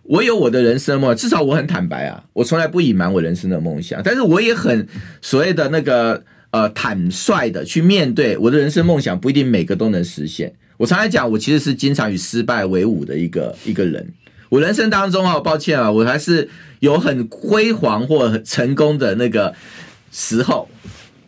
[0.04, 4.86] 我有我的人生梦，至少我很坦白啊，我从来不隐瞒我人生的梦想，但是我也很
[5.22, 6.22] 所谓的那个。
[6.52, 10.54] 呃，坦率的去面对我的人生梦想，不一定每个都能实现。
[10.76, 14.06] 我常来讲，我其实是经常与失败为伍的一个一个人。
[14.50, 16.50] 我人生当中啊，抱歉啊，我还是
[16.82, 19.56] 有很辉煌或很成功的那个
[20.12, 20.68] 时候，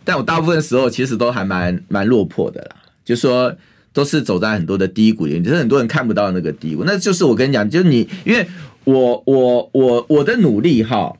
[0.04, 2.76] 但我大部分时候其实都还蛮蛮落魄的啦。
[3.06, 3.56] 就说
[3.94, 6.84] 都是走在很多的低谷里，就是很多人看不到那个低谷。
[6.84, 8.46] 那就是我跟你讲，就是你，因为
[8.84, 11.16] 我我我我的努力哈，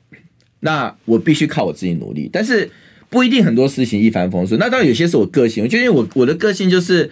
[0.60, 2.70] 那我必须靠我自己努力，但是。
[3.14, 7.12] 不一定很多事情一帆风顺，那当然有些是我个性，就因为我我的个性就是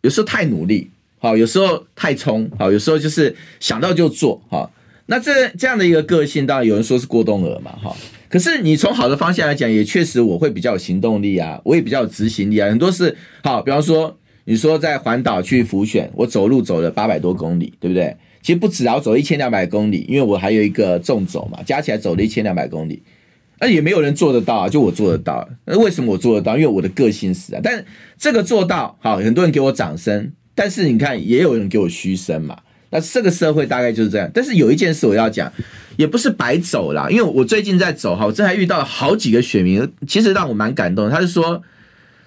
[0.00, 0.88] 有时候太努力，
[1.18, 4.72] 好，有时候太冲，好，有时候就是想到就做，好，
[5.04, 7.94] 那这这样的一个个性，当然有人说是过动儿嘛，哈，
[8.30, 18.16] 可是你从好的方向来讲，也确实我会比较有行动力啊，我也比较有执行力啊，很多是好，比方说你说在环岛去浮选，我走路走了八百多公里，对不对？
[18.40, 23.02] 其实不止啊，我走一千两百公里，因为我还有一个重走嘛，加起来走了一千两百公里。
[23.60, 25.48] 那也没有人做得到啊，就我做得到。
[25.64, 26.56] 那为什么我做得到？
[26.56, 27.60] 因为我的个性使然。
[27.62, 27.84] 但
[28.16, 30.32] 这个做到好，很多人给我掌声。
[30.54, 32.56] 但是你看，也有人给我嘘声嘛。
[32.90, 34.30] 那这个社会大概就是这样。
[34.32, 35.52] 但是有一件事我要讲，
[35.96, 37.08] 也不是白走啦。
[37.10, 41.10] 因为我最近在走哈，我这还遇到了好几个选民，其实让我蛮感动。
[41.10, 41.62] 他是说，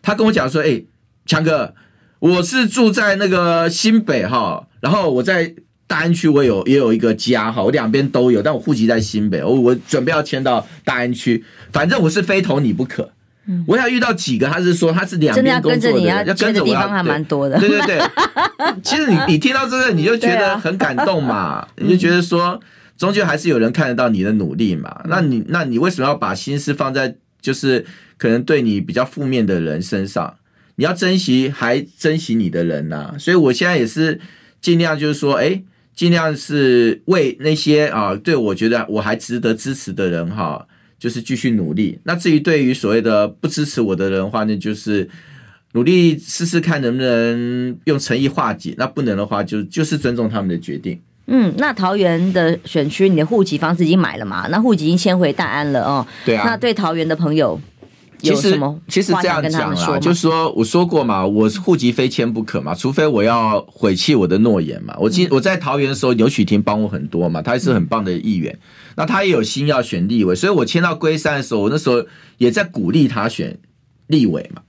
[0.02, 0.82] 他跟我讲说，哎，
[1.26, 1.74] 强哥，
[2.20, 5.56] 我是住在那个新北哈，然后我在。
[5.92, 13.12] 大安区我有也有一个家哈，我两边都有，但我户籍在新北，我我准备要迁到大安区，反正我是非投你不可。
[13.46, 17.60] 嗯，我要遇到几个，他是说他是两边工作的，要跟着我，地方还蛮多的。
[17.60, 18.00] 对对对，
[18.82, 22.58] 其实你你听到这个，你就觉得很感动嘛， 你就觉得说，
[22.98, 25.02] 终究还是有人看得到你的努力嘛。
[25.10, 27.86] 那你那你为什么要把心思放在就是
[28.18, 30.36] 可能对你比较负面的人身上？
[30.76, 33.14] 你要珍惜还珍惜你的人呐。
[33.20, 34.22] 所以我现在也是
[34.62, 35.62] 尽量就是说，哎。
[35.96, 40.66] 尽量是为那些啊，对我觉得我还值得支持的人哈，
[40.98, 42.00] 就是继续努力。
[42.04, 45.08] 那至于对于所谓的不支持我的人的话，那就是
[45.74, 48.74] 努力试试看能不能用诚意化解。
[48.78, 51.00] 那不能的话，就就是尊重他们的决定。
[51.28, 54.48] 嗯，那桃园的选区，你的户籍房子已经买了嘛？
[54.50, 56.06] 那户籍已经迁回大安了哦。
[56.26, 56.44] 对啊。
[56.46, 57.60] 那对桃园的朋友，
[58.22, 64.96] 其实其实这样讲啦，就是说我说过嘛，我户籍非迁不可嘛，除非我要毁弃我的诺言嘛。
[65.00, 68.58] 我今我在桃园的时候，牛许婷帮我很多嘛，他也是很棒的议员，
[68.96, 72.06] 那他也有心要选立委，所以我迁到龟山的时候，我那时候
[72.38, 73.58] 也在鼓励他选
[74.08, 74.62] 立委嘛。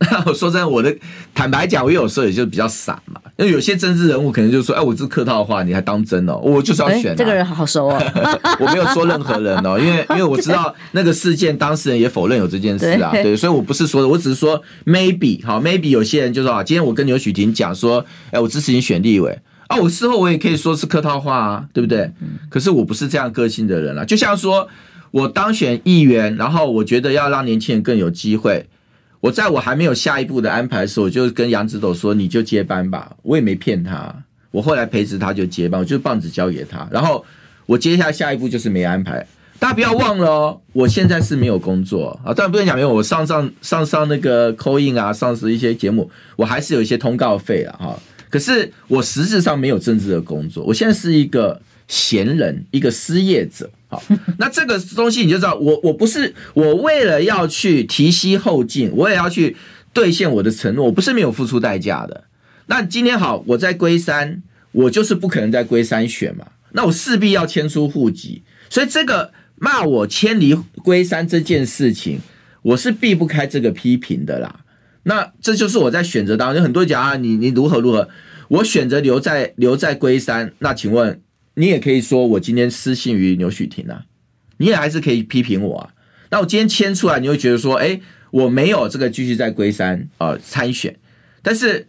[0.24, 0.94] 我说真的，我的
[1.34, 3.20] 坦白讲，我有时候也就比较傻嘛。
[3.36, 6.38] 因为有些政治人物可能就说：“哎，我这客套的话，你还当真哦？
[6.42, 8.02] 我就是要选、啊。”这个人好熟哦。
[8.60, 13.10] 我没有说任何人哦，因为因为我知道 那个事件当事人也否认有这件事啊。
[13.12, 22.10] 对，对，所以我不是说的，我只是说 maybe 好 maybe 有些人就说啊，今天我跟刘许婷讲说：“哎，我支持你选立委啊。”我事后我也可以说是客套话啊，对不对？
[22.48, 24.04] 可是我不是这样个性的人啊。
[24.04, 24.66] 就像说
[25.10, 28.66] 我当选议员，然后我觉得要让年轻人更有机会。
[29.20, 34.14] 我在我还没有下一步的安排的时候，我就跟杨指导说：“你就接班吧。”我也没骗他。
[34.50, 36.88] 我后来培植他就接班，我就棒子交给他。
[36.90, 37.24] 然后
[37.66, 39.26] 我接下来下一步就是没安排。
[39.58, 42.32] 大家不要忘了哦，我现在是没有工作啊。
[42.32, 47.76] 当然不能讲没有，我上上上上那个 call in 啊，上次一些节目，我还是有一些通告费啊。
[47.78, 48.00] 哈。
[48.30, 53.68] 可是我实质上没有政治的工作，我现在是一个闲人，一个失业者。
[53.90, 54.00] 好，
[54.38, 59.56] 那这个东西你就知道，我我不是我为了要去提携后进，我也要去
[59.92, 62.22] 兑现我的承诺，我不是没有付出代价的。
[62.66, 72.20] 那今天好，我在龟山，我就是不可能在龟山选嘛，那我势必要迁出户籍，所以这个骂我迁离龟山这件事情，
[72.62, 74.60] 我是避不开这个批评的啦。
[75.02, 78.08] 那这就是我在选择当中，很多人讲啊，你你如何如何，
[78.46, 81.20] 我选择留在留在龟山，那请问？
[81.54, 84.04] 你也可以说我今天失信于刘许婷啊，
[84.58, 85.94] 你也还是可以批评我啊。
[86.30, 90.96] 那我今天签出来，你会觉得说，哎，我没有这个继续在龟山啊参选。
[91.42, 91.86] 但是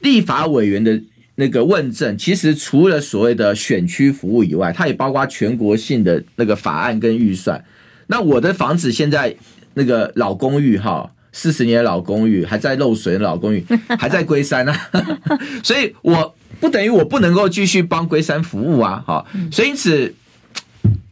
[0.00, 1.00] 立法委员的
[1.36, 7.64] 那个问政，其实除了所谓的选区服务以外，它也包括全国性的那个法案跟预算。
[8.08, 9.36] 那我的房子现在
[9.74, 13.64] 那个老公寓哈，四十年的老公寓还在漏水的老公寓，
[13.98, 14.90] 还在龟山啊，
[15.62, 16.34] 所以我。
[16.58, 20.14] 不等于我不能够继续帮龟山服务啊，哈，所以因此，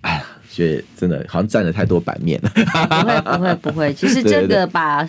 [0.03, 2.51] 哎呀，觉得真的好像占了太多版面了。
[2.51, 5.09] 不会不会不会， 其实这个把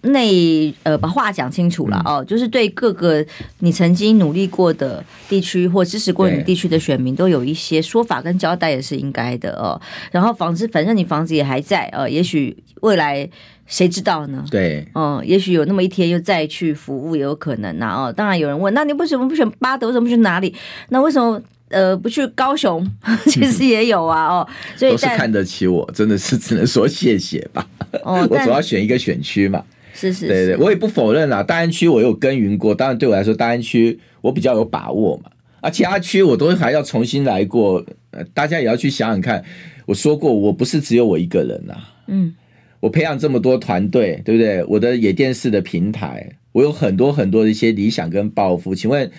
[0.00, 3.24] 内呃把话讲清楚了哦，就是对各个
[3.60, 9.80] 你曾经努力过的地区或支持过你地区的选民都有一些说法跟交代也是应该的哦。
[10.10, 13.30] 然后房子，反正你房子也还在呃，也许未来。
[13.68, 14.44] 谁知道呢？
[14.50, 18.02] 对，嗯，也许有那么一天又再去服务也有可能呐、啊。
[18.04, 19.88] 哦，当然有人问，那你为什么不选巴德？
[19.88, 20.54] 为什么不去哪里？
[20.88, 22.84] 那为什么呃不去高雄？
[23.28, 24.26] 其实也有啊。
[24.26, 27.64] 哦，所以都是看得起我，真的是只能说谢谢吧。
[28.02, 29.62] 哦， 我主要选一个选区嘛。
[29.92, 31.42] 是是，是，对对，我也不否认啦。
[31.42, 35.30] 大安区我有耕耘过，当然对我来说，大安区我比较有把握嘛。
[35.60, 37.84] 啊，其他区我都还要重新来过。
[38.12, 39.44] 呃，大家也要去想想看。
[39.86, 41.74] 我说过，我不是只有我一个人呐。
[42.06, 42.34] 嗯。
[42.80, 44.64] 我培养这么多团队，对不对？
[44.64, 48.74] 我的野电视的平台，我有很多很多的一些理想跟抱负。
[48.74, 49.10] 请问，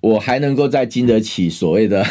[0.00, 2.06] 我还能够再经得起所谓的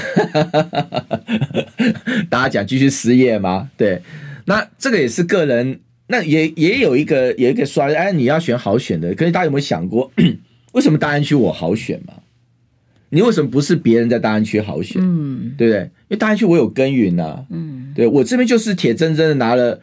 [2.30, 3.70] 大家讲继续失业吗？
[3.78, 4.02] 对，
[4.46, 9.16] 那这个也是个人，那也也有一个有一个说，哎，你要选好选的。
[9.16, 10.12] 可是大家有没有想过，
[10.74, 12.16] 为什么大安区我好选嘛？
[13.12, 15.02] 你为什么不是别人在大安区好选？
[15.02, 15.84] 嗯，对不对？
[15.84, 19.80] 因为大安区我有耕耘呐，嗯，对我这边就是铁铮铮的拿了。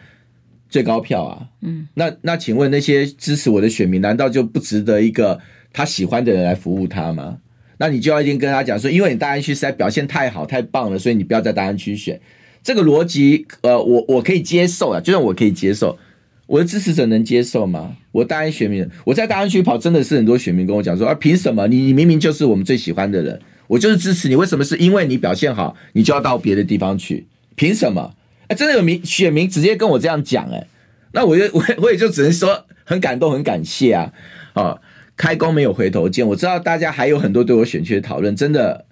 [0.73, 5.39] 最高票啊，嗯，那那请问那些支持我的选民，难道就不值得一个
[5.71, 7.37] 他喜欢的人来服务他吗？
[7.77, 12.19] 那你就要一定跟他讲说，因为你大安区实在表现太好太棒了，所以你不要在大安区选。
[12.63, 15.99] 这个逻辑，呃，我我可以接受啊，就算我可以接受，
[16.47, 17.99] 我的支持者能接受吗？
[18.13, 21.67] 我大安选民，我在大安区跑，真的是很多选民跟我讲说，啊，凭什么？
[21.69, 27.27] 你你明明就是我们最喜欢的人，我就是支持你，为什么是因为你表现好，你就要到别的地方去？
[27.57, 28.15] 凭什么？
[28.55, 30.67] 真的有民选民直接跟我这样讲，哎，
[31.13, 34.13] 那我就 我我也就只能说很感动，很感谢啊，
[34.55, 34.81] 啊，
[35.17, 36.27] 开弓没有回头箭。
[36.27, 38.85] 我知道大家还有很多对我选区的讨论，真的，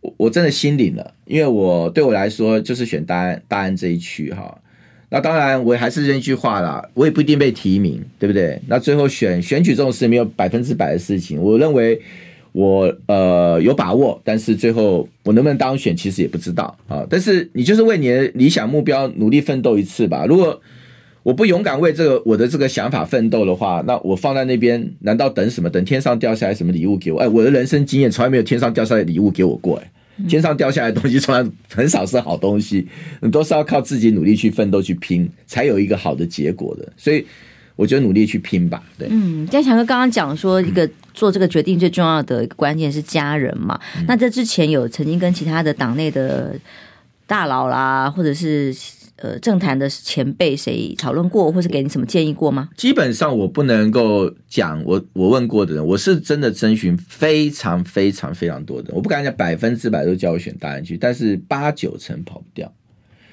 [0.00, 4.60] 我我真的心领了，因为我对我来说就是选大安大安这一区哈。
[5.08, 8.60] 那当然我还是这句话啦，我也不一定被提名，对不对？
[8.66, 12.00] 那最后选选举这种事没有百分之百的事情，我认为。
[12.56, 17.06] 我呃有把握，但是最后我能不能当选，其实也不知道啊。
[17.10, 20.24] 但是你就是为你的理想目标努力奋斗一次吧。
[20.24, 20.58] 如果
[21.22, 25.68] 我不勇敢为这个我的这个想法奋斗的话，那我放在那边，难道等什么？
[25.68, 27.18] 等天上掉下来什么礼物给我？
[27.18, 29.76] 哎，我的人生经验从来没有天上掉下来礼物给我过。
[29.76, 29.90] 哎，
[30.26, 32.86] 天上掉下来的东西从来很少是好东西，
[33.30, 36.90] 都是要靠自己努力去奋斗去拼，才有一个好的结果的。
[36.96, 37.26] 所以。
[37.76, 39.06] 我觉得努力去拼吧，对。
[39.10, 43.78] 嗯，嘉强哥刚刚讲说，一个做这个决定最重要的一个关键是家人嘛。
[44.08, 46.58] 那这之前有曾经跟其他的党内的
[47.26, 48.74] 大佬啦，或者是
[49.16, 52.68] 呃政坛的前辈谁讨论过，或是给你什么建议过吗？
[52.76, 62.72] 基本上我不能够讲，我我问过的人，我是真的征询非常非常非常多的，我不敢讲百分之百都叫我选大安区，但是八九成跑不掉，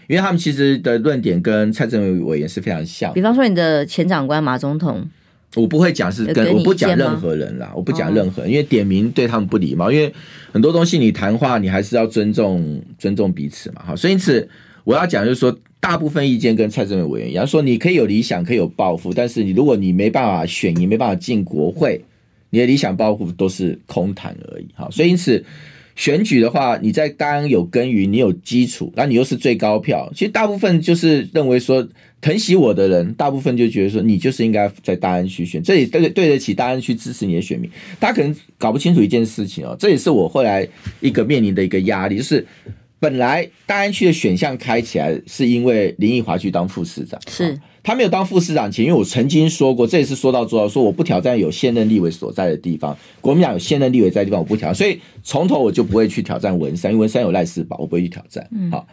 [0.07, 3.13] 因为他们其实的论点跟蔡政委委员是非常像。
[3.13, 5.09] 比方说你的前长官马总统。
[5.55, 9.91] 我不会讲是跟我不讲任何人啦，我不讲任何人，因为点名对他们不礼貌。
[9.91, 10.11] 因为
[10.51, 13.95] 很多东西你谈话你还是要尊重尊重彼此嘛，哈。
[13.95, 14.49] 所以因此
[14.83, 22.03] 我要讲就是说，大部分意见跟蔡政委委员一样，说你可以有理想，可以有抱负，但是你如果你没办法选，你没办法进国会，
[22.49, 24.87] 你的理想抱负都是空谈而已，哈。
[24.89, 25.45] 所以因此。
[25.95, 30.11] 选举的话，你在大安有耕耘，你有基础，那你又是最高票。
[30.15, 31.87] 其实大部分就是认为说
[32.21, 37.69] 疼惜我的人，大部分就觉得说你就是应该在大安区选，这也对对得起大安区支持你的选民。
[37.99, 40.67] 大家可能搞不清楚一件事情哦，这也是我后来
[40.99, 42.45] 一个面临的一个压力，就是。
[43.03, 58.47] 本来大安区的选项开起来，是因为林奕华去当副市长，是他没有当副市长前，因为我曾经说过，这也是说到做到，说我不挑战有现任立委所在的地方，国民党有现任立委在的地方，我不挑战，所以从头我就不会去挑战文山，因为文山有赖世宝，我不会去挑战。
[58.51, 58.87] 嗯，好，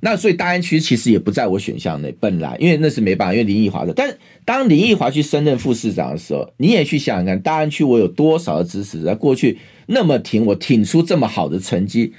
[0.00, 9.56] 那所以大安区其实也不在我选项内，本来因为那是没办法，因为林奕华的，但是当林奕华去升任副市长的时候，你也去想想看，大安区我有多少的支持在，过去
[9.86, 12.12] 那么挺我，挺出这么好的成绩。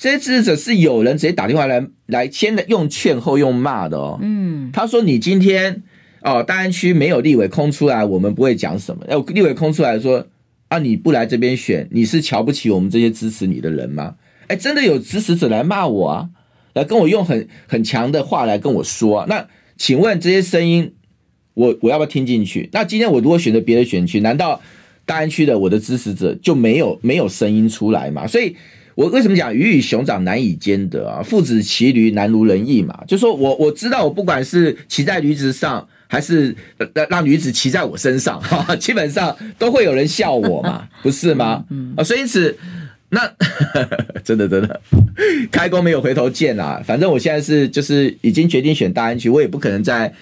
[0.00, 4.18] 这些支持者是有人直接打电话来，来先用劝后用骂的哦。
[4.22, 5.82] 嗯，他说：“你今天
[6.22, 9.04] 哦，大安区没有立委空出来，我们不会讲什么。
[9.10, 10.26] 要立委空出来说
[10.68, 14.14] 啊，你不来这边选，你是瞧不起我们这些支持你的人吗？
[14.46, 16.30] 哎，真的有支持者来骂我啊，
[16.72, 19.26] 来跟我用很很强的话来跟我说啊。
[19.28, 20.94] 那请问这些声音，
[21.52, 22.70] 我我要不要听进去？
[22.72, 24.62] 那今天我如果选择别的选区，难道
[25.04, 28.26] 大安区的我的支持者就没有没有声音出来吗？
[28.26, 28.56] 所以。
[28.94, 31.22] 我为什么讲鱼与熊掌难以兼得啊？
[31.22, 32.98] 父子骑驴难如人意嘛。
[33.06, 36.54] 就说我我知道，我不管是骑在驴子上，还是
[37.08, 41.64] 让驴子骑在我身上，哈，基本上都会有人笑我嘛，不是吗？
[41.70, 42.56] 嗯啊，所以因此
[43.10, 43.20] 那
[44.22, 44.80] 真的真的
[45.50, 46.82] 开弓没有回头箭啊。
[46.84, 50.12] 反正我现在是就是已经决定选大安区，我也不可能再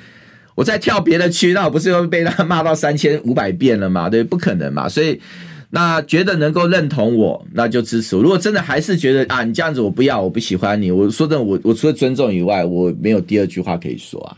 [0.55, 4.09] 我再跳别的区，那我不是又被他骂到三千五百遍了嘛？
[4.09, 4.89] 对，不可能嘛。
[4.89, 5.21] 所以。
[5.71, 8.23] 那觉得能够认同我，那就支持我。
[8.23, 14.37] 如果真的还是觉得啊，你这样子我不要，我不喜欢你，我说真的，我我除了尊重以外，我没有第二句话可以说啊。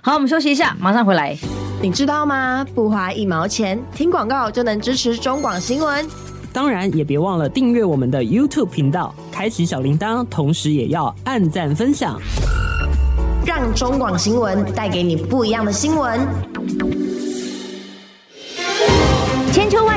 [0.00, 1.36] 好，我们休息一下，马上回来。
[1.82, 2.64] 你知道吗？
[2.74, 6.06] 不花一毛钱，听广告就能支持中广新闻。
[6.52, 12.20] 当然，也别忘了订阅我们的 YouTube 频道，开启小铃铛，同时也要按赞分享，
[13.44, 16.20] 让中广新闻带给你不一样的新闻。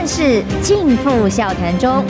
[0.02, 2.04] 万世尽付笑谈中。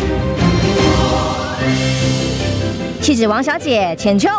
[3.01, 4.29] 气质王小姐浅秋，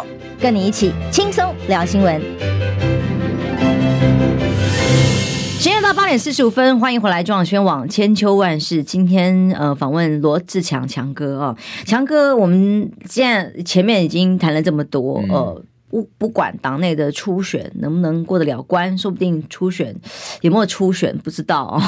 [0.40, 2.18] 跟你一起轻松聊新闻。
[5.59, 8.82] 时间到八点四十五分，欢迎回来中广宣网千秋万事。
[8.82, 15.62] 今天呃访问罗志强强哥啊，强哥，我们现在前面已经谈了这么多呃。
[15.93, 19.95] 不不管党内的初选能不能过得了关，说不定初选
[20.40, 21.78] 有没有初选不知道。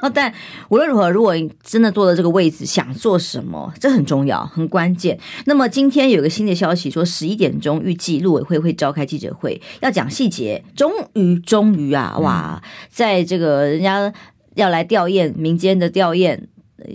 [0.00, 0.32] 对 但
[0.70, 5.20] 无论如何，如果真的坐了这个位置，想做什么，这很重要，很关键。
[5.44, 10.64] 那么今天有个新的消息，说十一点钟预计陆委会会召开记者会，要讲细节。
[10.74, 14.10] 终于，终于啊，哇，在这个人家
[14.54, 16.40] 要来吊唁民间的吊唁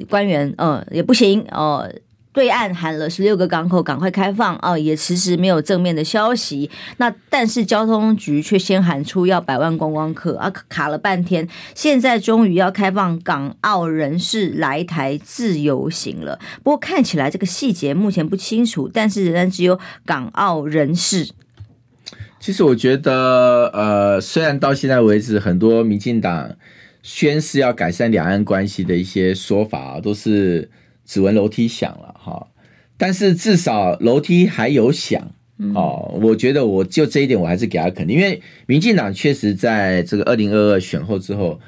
[0.09, 1.88] 官员，嗯，也不行哦。
[2.36, 6.69] 对岸喊了十六个港口赶快开放啊，也迟迟没有正面的消息。
[6.97, 16.38] 那但是交通局却先喊出要百万观光客啊，卡了半天，现在终于要开放港澳人士来台自由行了。
[16.61, 21.29] 不过看起来这个细节目前不清楚，但是仍然只有港澳人士。
[22.41, 26.51] 其实我觉得，呃，虽然到现在为止，很多民进党
[27.01, 30.69] 宣誓要改善两岸关系的一些说法都是。
[31.06, 32.47] 指纹楼梯响了哈，
[32.97, 35.32] 但是至少楼梯还有响
[35.76, 36.18] 哦。
[36.22, 41.60] 我觉得我就这一点我还是给他肯定，因为民进党确实在这个二零二二选后之后，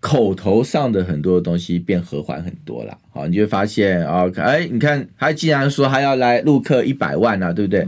[0.00, 2.96] 口头上的很多东西变和缓很多了。
[3.12, 7.86] 好，你就会发现啊，哎，你看他竟然说他要来陆客一百万啊，对不对？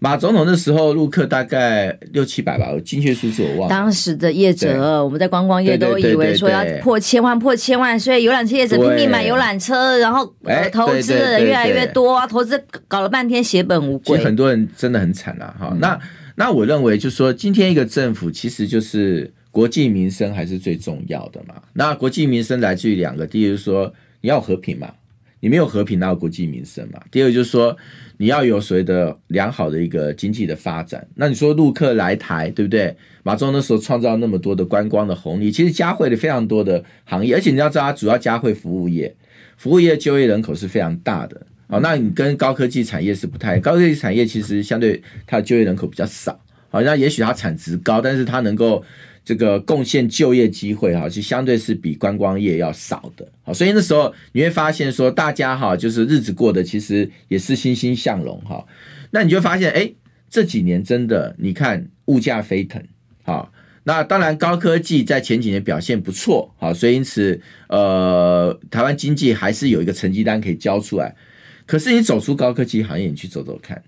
[0.00, 3.68] 马总统那时候陆客大概六七百吧，我精确数字我忘了。
[3.68, 10.26] 当时的业者，我们在观光业都以为说要破千万，破千万，所以游览车业者拼命买游览车，然后
[10.70, 14.18] 投资的人越来越多，啊，投资搞了半天血本无归。
[14.18, 15.56] 其实很多人真的很惨啊！
[15.58, 15.98] 哈、嗯，那
[16.34, 21.54] 那我认为就是说，今天一个政府其实就是国计民生还是最重要的嘛。
[21.74, 24.92] 那国计民生来自于两个，第一就是说你要和平嘛。
[25.38, 26.98] 你没有和平，哪有国计民生嘛？
[27.10, 27.76] 第二就是说，
[28.16, 31.06] 你要有所谓的良好的一个经济的发展。
[31.16, 32.96] 那你说陆客来台，对不对？
[33.22, 39.14] 马中那时候创造那么多的观光的红利，其实嘉惠了非常多的行业，而且你要知道，它主要嘉惠服务业，
[39.58, 41.46] 服务业就业人口是非常大的。
[41.68, 46.40] 好，那你跟高科技产业是不太，高科技产业其实相对它的就业人口比较少。
[46.70, 48.82] 好，那也许它产值高，但是它能够。
[49.24, 58.66] 这个贡献就业机会哈，是相对是比观光业要少的，好，所以那时候你会发现说，大家哈就是日子过得其实也是欣欣向荣哈。
[59.10, 59.90] 那你就发现，哎，
[60.28, 62.82] 这几年真的，你看物价飞腾，
[63.22, 63.50] 好，
[63.84, 71.16] 那当然高科技在前几年表现不错，好，所以因此呃，台湾经济还是有一个成绩单可以交出来。
[71.64, 73.82] 可是你走出高科技行业，你去走走看，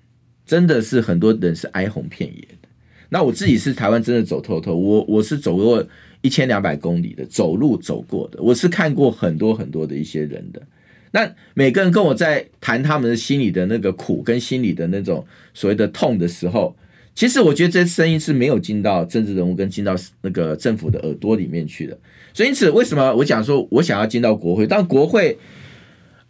[0.47, 2.49] 真的是很多人是哀鸿遍野。
[3.09, 5.87] 那我自己是台湾真的走透透，我我是走过
[6.23, 10.63] 一千两百公里的，走路走过的，我是看过很多很多的一些人的。
[11.13, 16.77] 那每个人跟我在谈他们的心里的那个苦跟心里的那种所谓的痛的时候，
[17.15, 21.97] 其实我觉得这声音是没有进到政治人物跟进到那个政府的耳朵里面去的。
[22.35, 24.67] 所以因此，为什么我讲说我想要进到国会？
[24.67, 25.39] 但国会。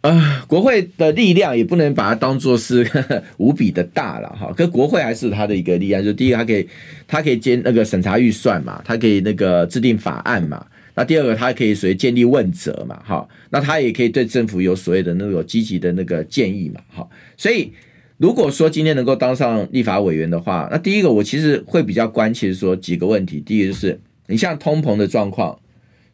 [0.01, 4.53] 啊、国会的力量也不能把它当做是呵 呵无比的大了哈。
[4.55, 6.69] 可国会还是它的一个力量，就第一个，它可以
[7.07, 10.65] 它可以监那个审查预算嘛，它可以那个制定法案嘛。
[10.95, 13.27] 那第二个，它可以属于建立问责嘛，哈。
[13.49, 17.07] 那它也可以对政府有所谓的那种积极的那个建议嘛，哈。
[17.35, 17.73] 所以
[18.17, 23.41] 如果说今天能够当上立法委员的话，那第一个我其实会比较关切说几个问题。
[23.41, 25.59] 第一个就是你像通膨的状况。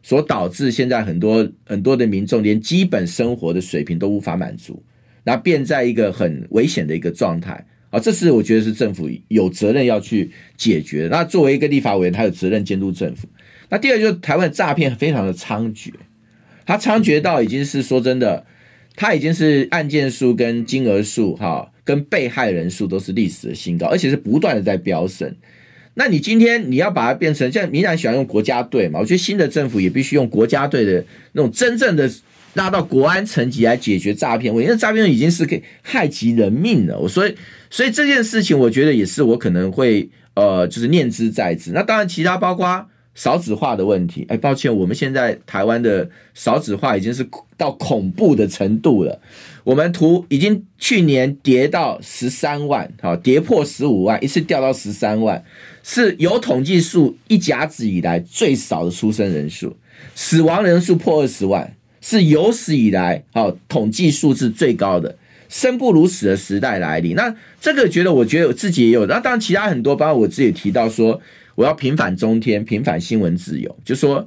[0.04, 4.82] 所导致现在很多很多的民众连基本生活的水平都无法满足，
[5.24, 7.98] 那变在一个很危险的一个状态啊！
[7.98, 11.08] 这是我觉得是政府有责任要去解决。
[11.10, 13.26] 那作为一个立法委员，他有责任监督政府。
[13.70, 15.90] 那第二就是台湾诈骗非常的猖獗，
[16.66, 18.44] 它猖獗到已经是说真的，
[18.94, 25.34] 它已经是案件数跟金额数哈，跟被害人数都是历史的新高，而且是不断的在飙升。
[25.94, 29.00] 那你今天你要把它变成像民进喜欢用国家队嘛？
[29.00, 32.10] 我觉得新的政府也必须用国家队的那种真正的
[32.54, 36.98] 拉到国安层级来解决诈骗问题，因为诈骗已经是可以害及人命了。
[36.98, 37.34] 我所以
[37.70, 41.72] 所以这件事情，我觉得也是我可能会呃，就是念之在兹。
[41.72, 44.24] 那当然，其他包括少子化的问题。
[44.28, 47.24] 哎，抱歉，我们现在台湾的少子化已经是
[47.56, 49.20] 到恐怖的程度了。
[49.62, 55.44] 我们图已经去年跌到十三万，好，跌破十五万，一次掉到十三万。
[55.86, 59.76] 是有统计数一甲子以来最少的出生人数，
[60.14, 65.18] 死亡人数破二十万，是有史以来好统计数字最高的，
[65.50, 67.14] 生不如死的时代来临。
[67.14, 69.04] 那这个觉得，我觉得我自己也有。
[69.04, 71.20] 那当然，其他很多，包括我自己也提到说，
[71.54, 74.26] 我要平反中天，平反新闻自由，就说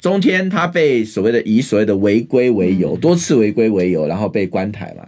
[0.00, 5.06] 中天他被所谓的以所谓的违规为由，多次违规为由，然后被关台嘛，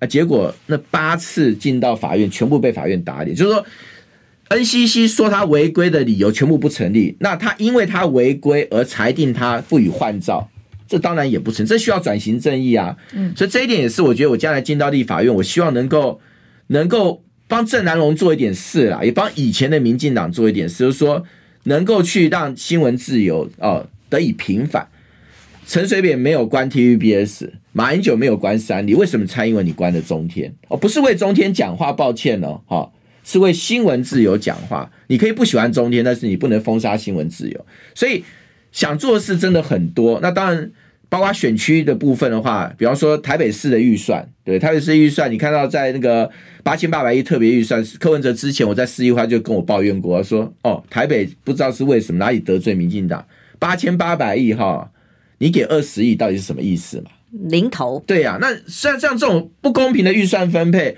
[0.00, 3.64] 啊，结果那八次进到法院，全部被法院打脸，就是说。
[4.50, 10.50] NCC 说他违规的理由全部不成立，那他因为他违规而裁定他不予换照，
[10.88, 12.96] 这当然也不成，这需要转型正义啊。
[13.14, 16.20] 嗯，所以这一点也是我觉得我将来进到立法院，我希望能够
[16.66, 21.24] 能够帮郑南龙做一点事啦，也帮以前的民进党做一点事，就是说
[21.62, 24.88] 能够去让新闻自由哦得以平反。
[25.64, 30.52] 陈水扁没有关 TVBS，马英九没有关三立，为什么蔡英文你关了中天？
[30.66, 32.90] 哦，不是为中天讲话，抱歉哦，哈。
[33.22, 37.66] 是为新闻自由讲话，你可以不喜欢中天，但是你不能封杀新闻自由。
[37.94, 38.24] 所以
[38.72, 40.18] 想做的事真的很多。
[40.22, 40.70] 那当然，
[41.08, 46.30] 包括选区的部分的话，比方说台北市的预算，对台北市预算，你看到在那个
[46.62, 53.26] 八千八百亿特别预算，柯文哲之前我在市议会就跟我抱怨过，说哦，台北不知道是为什么哪里得罪民进党，
[53.58, 54.90] 八千八百亿哈，
[55.38, 57.10] 你给二十亿到底是什么意思嘛？
[57.32, 58.02] 零头。
[58.06, 60.96] 对呀、啊，那像像这种不公平的预算分配。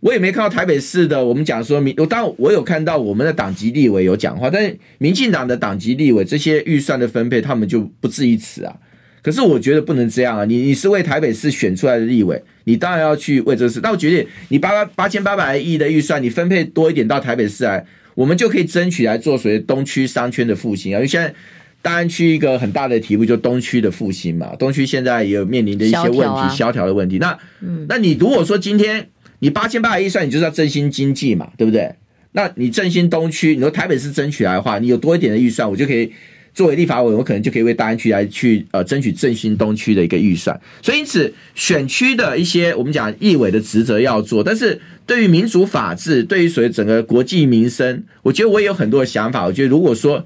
[0.00, 8.76] 我也没看到台北市的，我们讲说民，我当然我有看到我们的党籍立委有讲话，但是民进党的党籍立委这些预算的分配，他们就不置一词啊。
[9.20, 13.80] 可是我觉得不能这样啊，你你是为台北市选出来的立委，你当然要去为这个事。
[13.80, 17.84] 但我觉得你八八八千八百亿的预算，你分配多一点到台北市来，
[18.14, 20.98] 我们就可以争取来做所谓东区商圈的复兴啊。
[20.98, 21.34] 因为现在
[21.82, 27.18] 大安区一个很大的题目就东区的复兴嘛，东区现在也有面临的一些问题，萧条的问题。
[27.18, 29.08] 那嗯，那你如果说今天。
[29.40, 31.94] 你八千八百亿算，你就是要振兴经济嘛，对不对？
[32.32, 36.12] 那你振兴东区，你说台北市争取来的话，你有多一点的预算，我就可以
[36.52, 40.60] 作为立法委，我可能就可以为大安区来去呃争取振兴东区的一个预算。
[40.82, 49.46] 所以因此，选区的一些我们讲议委的职责要做，但是对于民主法治，对于所谓整个国计民生，我觉得我也有很多的想法。
[49.46, 50.24] 我觉得如果说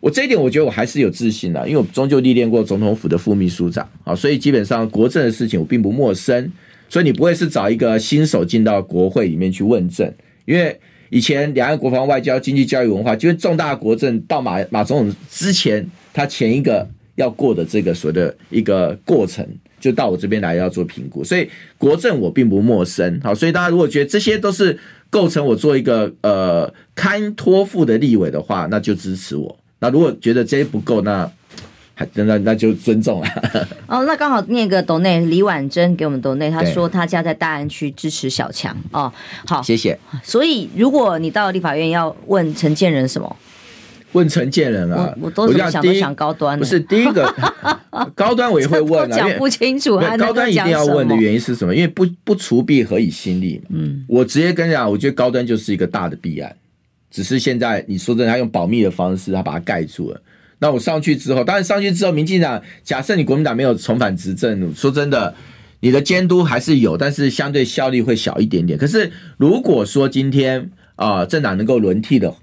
[0.00, 6.50] 我这一点我觉得我还是有自信的，因为我终究历练过总统府的副秘书长啊，所以基本上国政的事情我并不陌生。
[6.94, 10.08] 所以你不会是找一个新手进到国会里面去问政，
[10.44, 10.78] 因为
[11.10, 19.44] 以前两岸国防外交、经济教育文化，就是重大国政到马马总统之前，他前一个要过的这个所谓的一个过程，
[19.80, 21.24] 就到我这边来要做评估。
[21.24, 24.78] 所以国政我并不陌生，好，所以大家如果觉得这些都是
[25.10, 29.58] 构成我做一个呃堪托付的立委的话，那就支持我。
[29.80, 31.28] 那如果觉得这些不够，那
[32.14, 33.28] 那那就尊重了。
[33.86, 39.12] 哦，那刚好那个董内李婉珍给我们董内，他说他家在大安区支持小强哦。
[39.46, 39.98] 好，谢谢。
[40.22, 43.36] 所以如果你到立法院要问陈建仁什么？
[44.12, 46.56] 问陈建仁啊，我，我都是想都想高端。
[46.56, 47.34] 不是第一个
[48.14, 49.98] 高端我也会问啊，讲不清楚。
[50.16, 51.74] 高端一定要问的原因是什么？
[51.74, 53.60] 因为不不除弊何以兴利？
[53.70, 56.54] 嗯，我直接跟你讲，我觉得高端就是一个大的弊案，
[57.10, 60.20] 只是现在你说真的，他用保密的方式，他把它盖住了。
[60.64, 65.34] 那我上去之后，当然上去之后，民进党假设你国民党没有重返执政，说真的，
[65.80, 68.78] 你的监督还是有，但是相对效率会小一点点。
[68.78, 72.34] 可是如果说今天啊、政党能够轮替的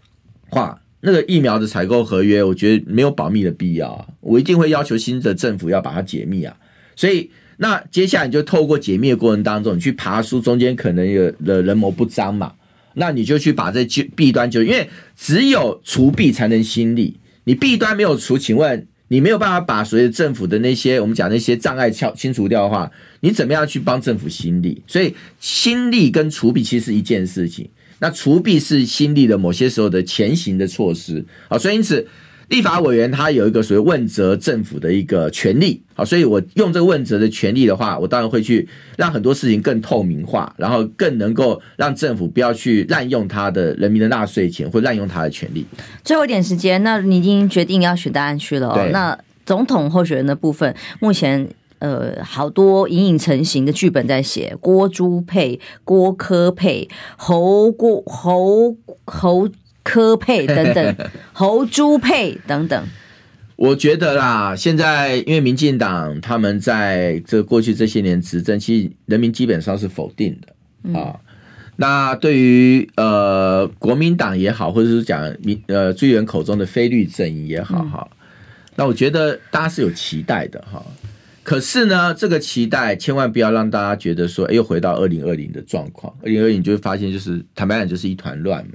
[0.50, 6.56] 话，那个疫苗的采购合约，我觉得没有保密的必要啊，我一定会要求新的政府要把它解密啊。
[6.96, 12.54] 所以那接下来你就透过解密的过程当中，你去爬书中间可能有的人谋不臧嘛，
[12.94, 13.84] 那你就去把这
[14.16, 17.18] 弊端就因为只有除弊才能兴利。
[17.44, 24.82] 你弊端没有除，请问你没有办法把所谓政府的那些我们讲那些障碍敲清除掉的话，你怎么样去帮政府心力？
[24.88, 27.70] 所以心力跟除弊其实是一件事情。
[28.00, 32.08] 那除弊是心力的某些时候的前行的措施啊，所以因此。
[32.52, 45.66] 立法委员他有一个所谓问责政府的一个权利，好，所以我用这个问责的权利的话，我当然会去让很多事情更透明化，然后更能够让政府不要去滥用他的人民的纳税钱或滥用他的权利。
[46.04, 48.90] 最后一点时间，那你已经决定要选大安区了哦。
[48.92, 51.48] 那总统候选人的部分，目前
[51.80, 58.76] 呃好多隐隐成型的剧本在写，郭朱配、郭科配、侯郭侯
[59.06, 59.48] 侯。
[59.84, 60.96] 柯配等等，
[61.34, 62.88] 侯朱配等等。
[63.56, 71.20] 我觉得啦，现在因为民进党他们在这过去这些年执政，其实人民基本上是否定的啊。
[71.76, 78.08] 那对于呃国民党也好，或者是讲民呃朱元口中的非律阵营也好哈，
[78.76, 80.84] 那我觉得大家是有期待的哈。
[81.44, 86.12] 可是呢，这个期待千万不要让大家觉得说，哎，又回到二零二零的状况。
[86.22, 88.74] 二零二零你就会发现，就是坦白讲，就是一团乱嘛。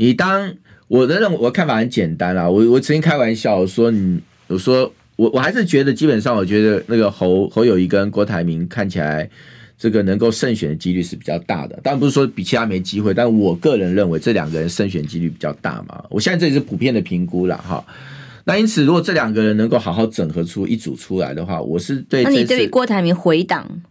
[0.00, 0.54] 你当
[0.88, 2.48] 我的认为，我的看法很简单啦。
[2.48, 9.28] 我我曾经开玩笑我说你，我说我我还是觉得，基本上我觉得那个侯侯友谊跟郭台铭看起来，
[9.76, 11.78] 这个能够胜选的几率是比较大的。
[11.82, 16.02] 当然不是说比其他没机会，但我个人认为这两个人胜选几率比较大嘛。
[16.08, 17.84] 我现在这里是普遍的评估了哈。
[18.44, 22.24] 那因此，如果这两个人能够好好整合出一组出来的话，我是对。
[22.24, 23.82] 那你对于郭台铭回党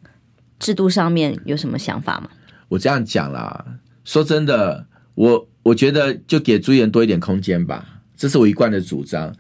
[0.57, 2.32] 制度上面有什么想法吗？
[2.70, 3.64] 我这样讲啦，
[4.03, 5.47] 说真的，我。
[5.64, 9.36] 我觉得就给朱元多一点空间吧，这是我一贯的主张。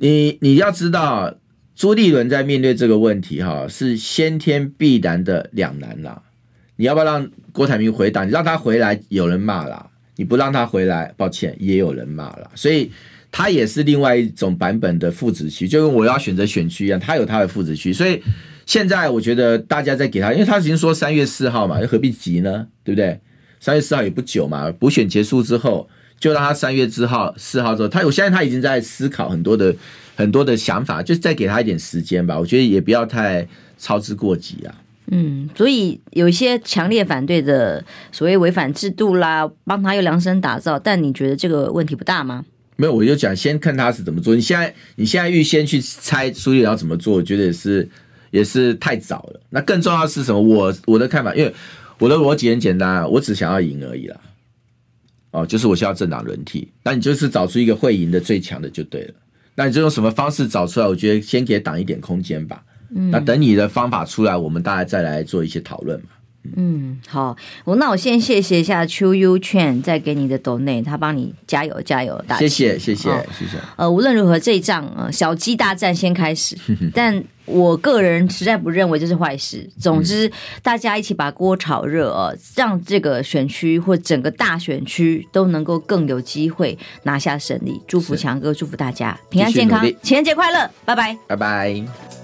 [0.00, 1.34] 你你要知道，
[1.74, 6.22] 朱立伦在面对这个问题哈，是先天必然的两难啦。
[6.76, 8.24] 你要不要让郭台铭回答？
[8.24, 12.50] 你让他回来，有人骂啦；你不让他回来，抱歉，也有人骂啦。
[12.54, 12.90] 所以
[13.30, 17.92] 他也是另外一种版本的父子区，就跟我要选择选区一样，他有他的父子区。
[17.92, 18.20] 所以
[18.66, 22.66] 现在我觉得大家在给他，因为他已经说三月四号嘛，又何必急呢？
[22.82, 23.20] 对不对？
[23.64, 25.88] 三月四号也不久嘛，补选结束之后，
[26.20, 29.74] 就让他三月之号四号之后，他我相信他已经在思考很多的
[30.14, 32.38] 很多的想法，就是再给他一点时间吧。
[32.38, 33.48] 我觉得也不要太
[33.78, 34.74] 操之过急啊。
[35.10, 42.44] 嗯，所以有一些强烈反对的所谓违反制度啦，帮他又量身打造，但你觉得这个问题不大吗？
[42.76, 44.34] 没有，我就讲先看他是怎么做。
[44.34, 47.88] 你现在你现在预先去猜苏立要怎么做，我觉得也是
[48.30, 49.40] 也是太早了。
[49.48, 50.38] 那更重要的是什么？
[50.38, 51.54] 我我的看法，因为。
[51.98, 54.20] 我的逻辑很简单啊，我只想要赢而已啦。
[55.30, 59.14] 哦，就是我需要政党轮替，那你就是找出一个会赢的最强的就对了。
[59.56, 60.86] 那你就用什么方式找出来？
[60.86, 62.62] 我觉得先给党一点空间吧。
[62.90, 66.06] 嗯，那等你的方法出来，我们大家再来做一些讨论嘛。
[66.56, 73.58] 嗯，好，我那我先谢谢一下邱优劝，再给你的斗内，他帮你加油加油，大家谢谢谢谢谢谢。
[73.76, 76.56] 呃，无论如何，这一仗呃小鸡大战先开始，
[76.94, 79.68] 但我个人实在不认为这是坏事。
[79.80, 80.30] 总之，
[80.62, 87.80] 大家一起把锅炒热呃，让这个选区或整个大选区都能够更有机会拿下胜利。
[87.86, 92.23] 祝福强哥，祝福大家平安健康，情人节快乐，拜拜，拜拜。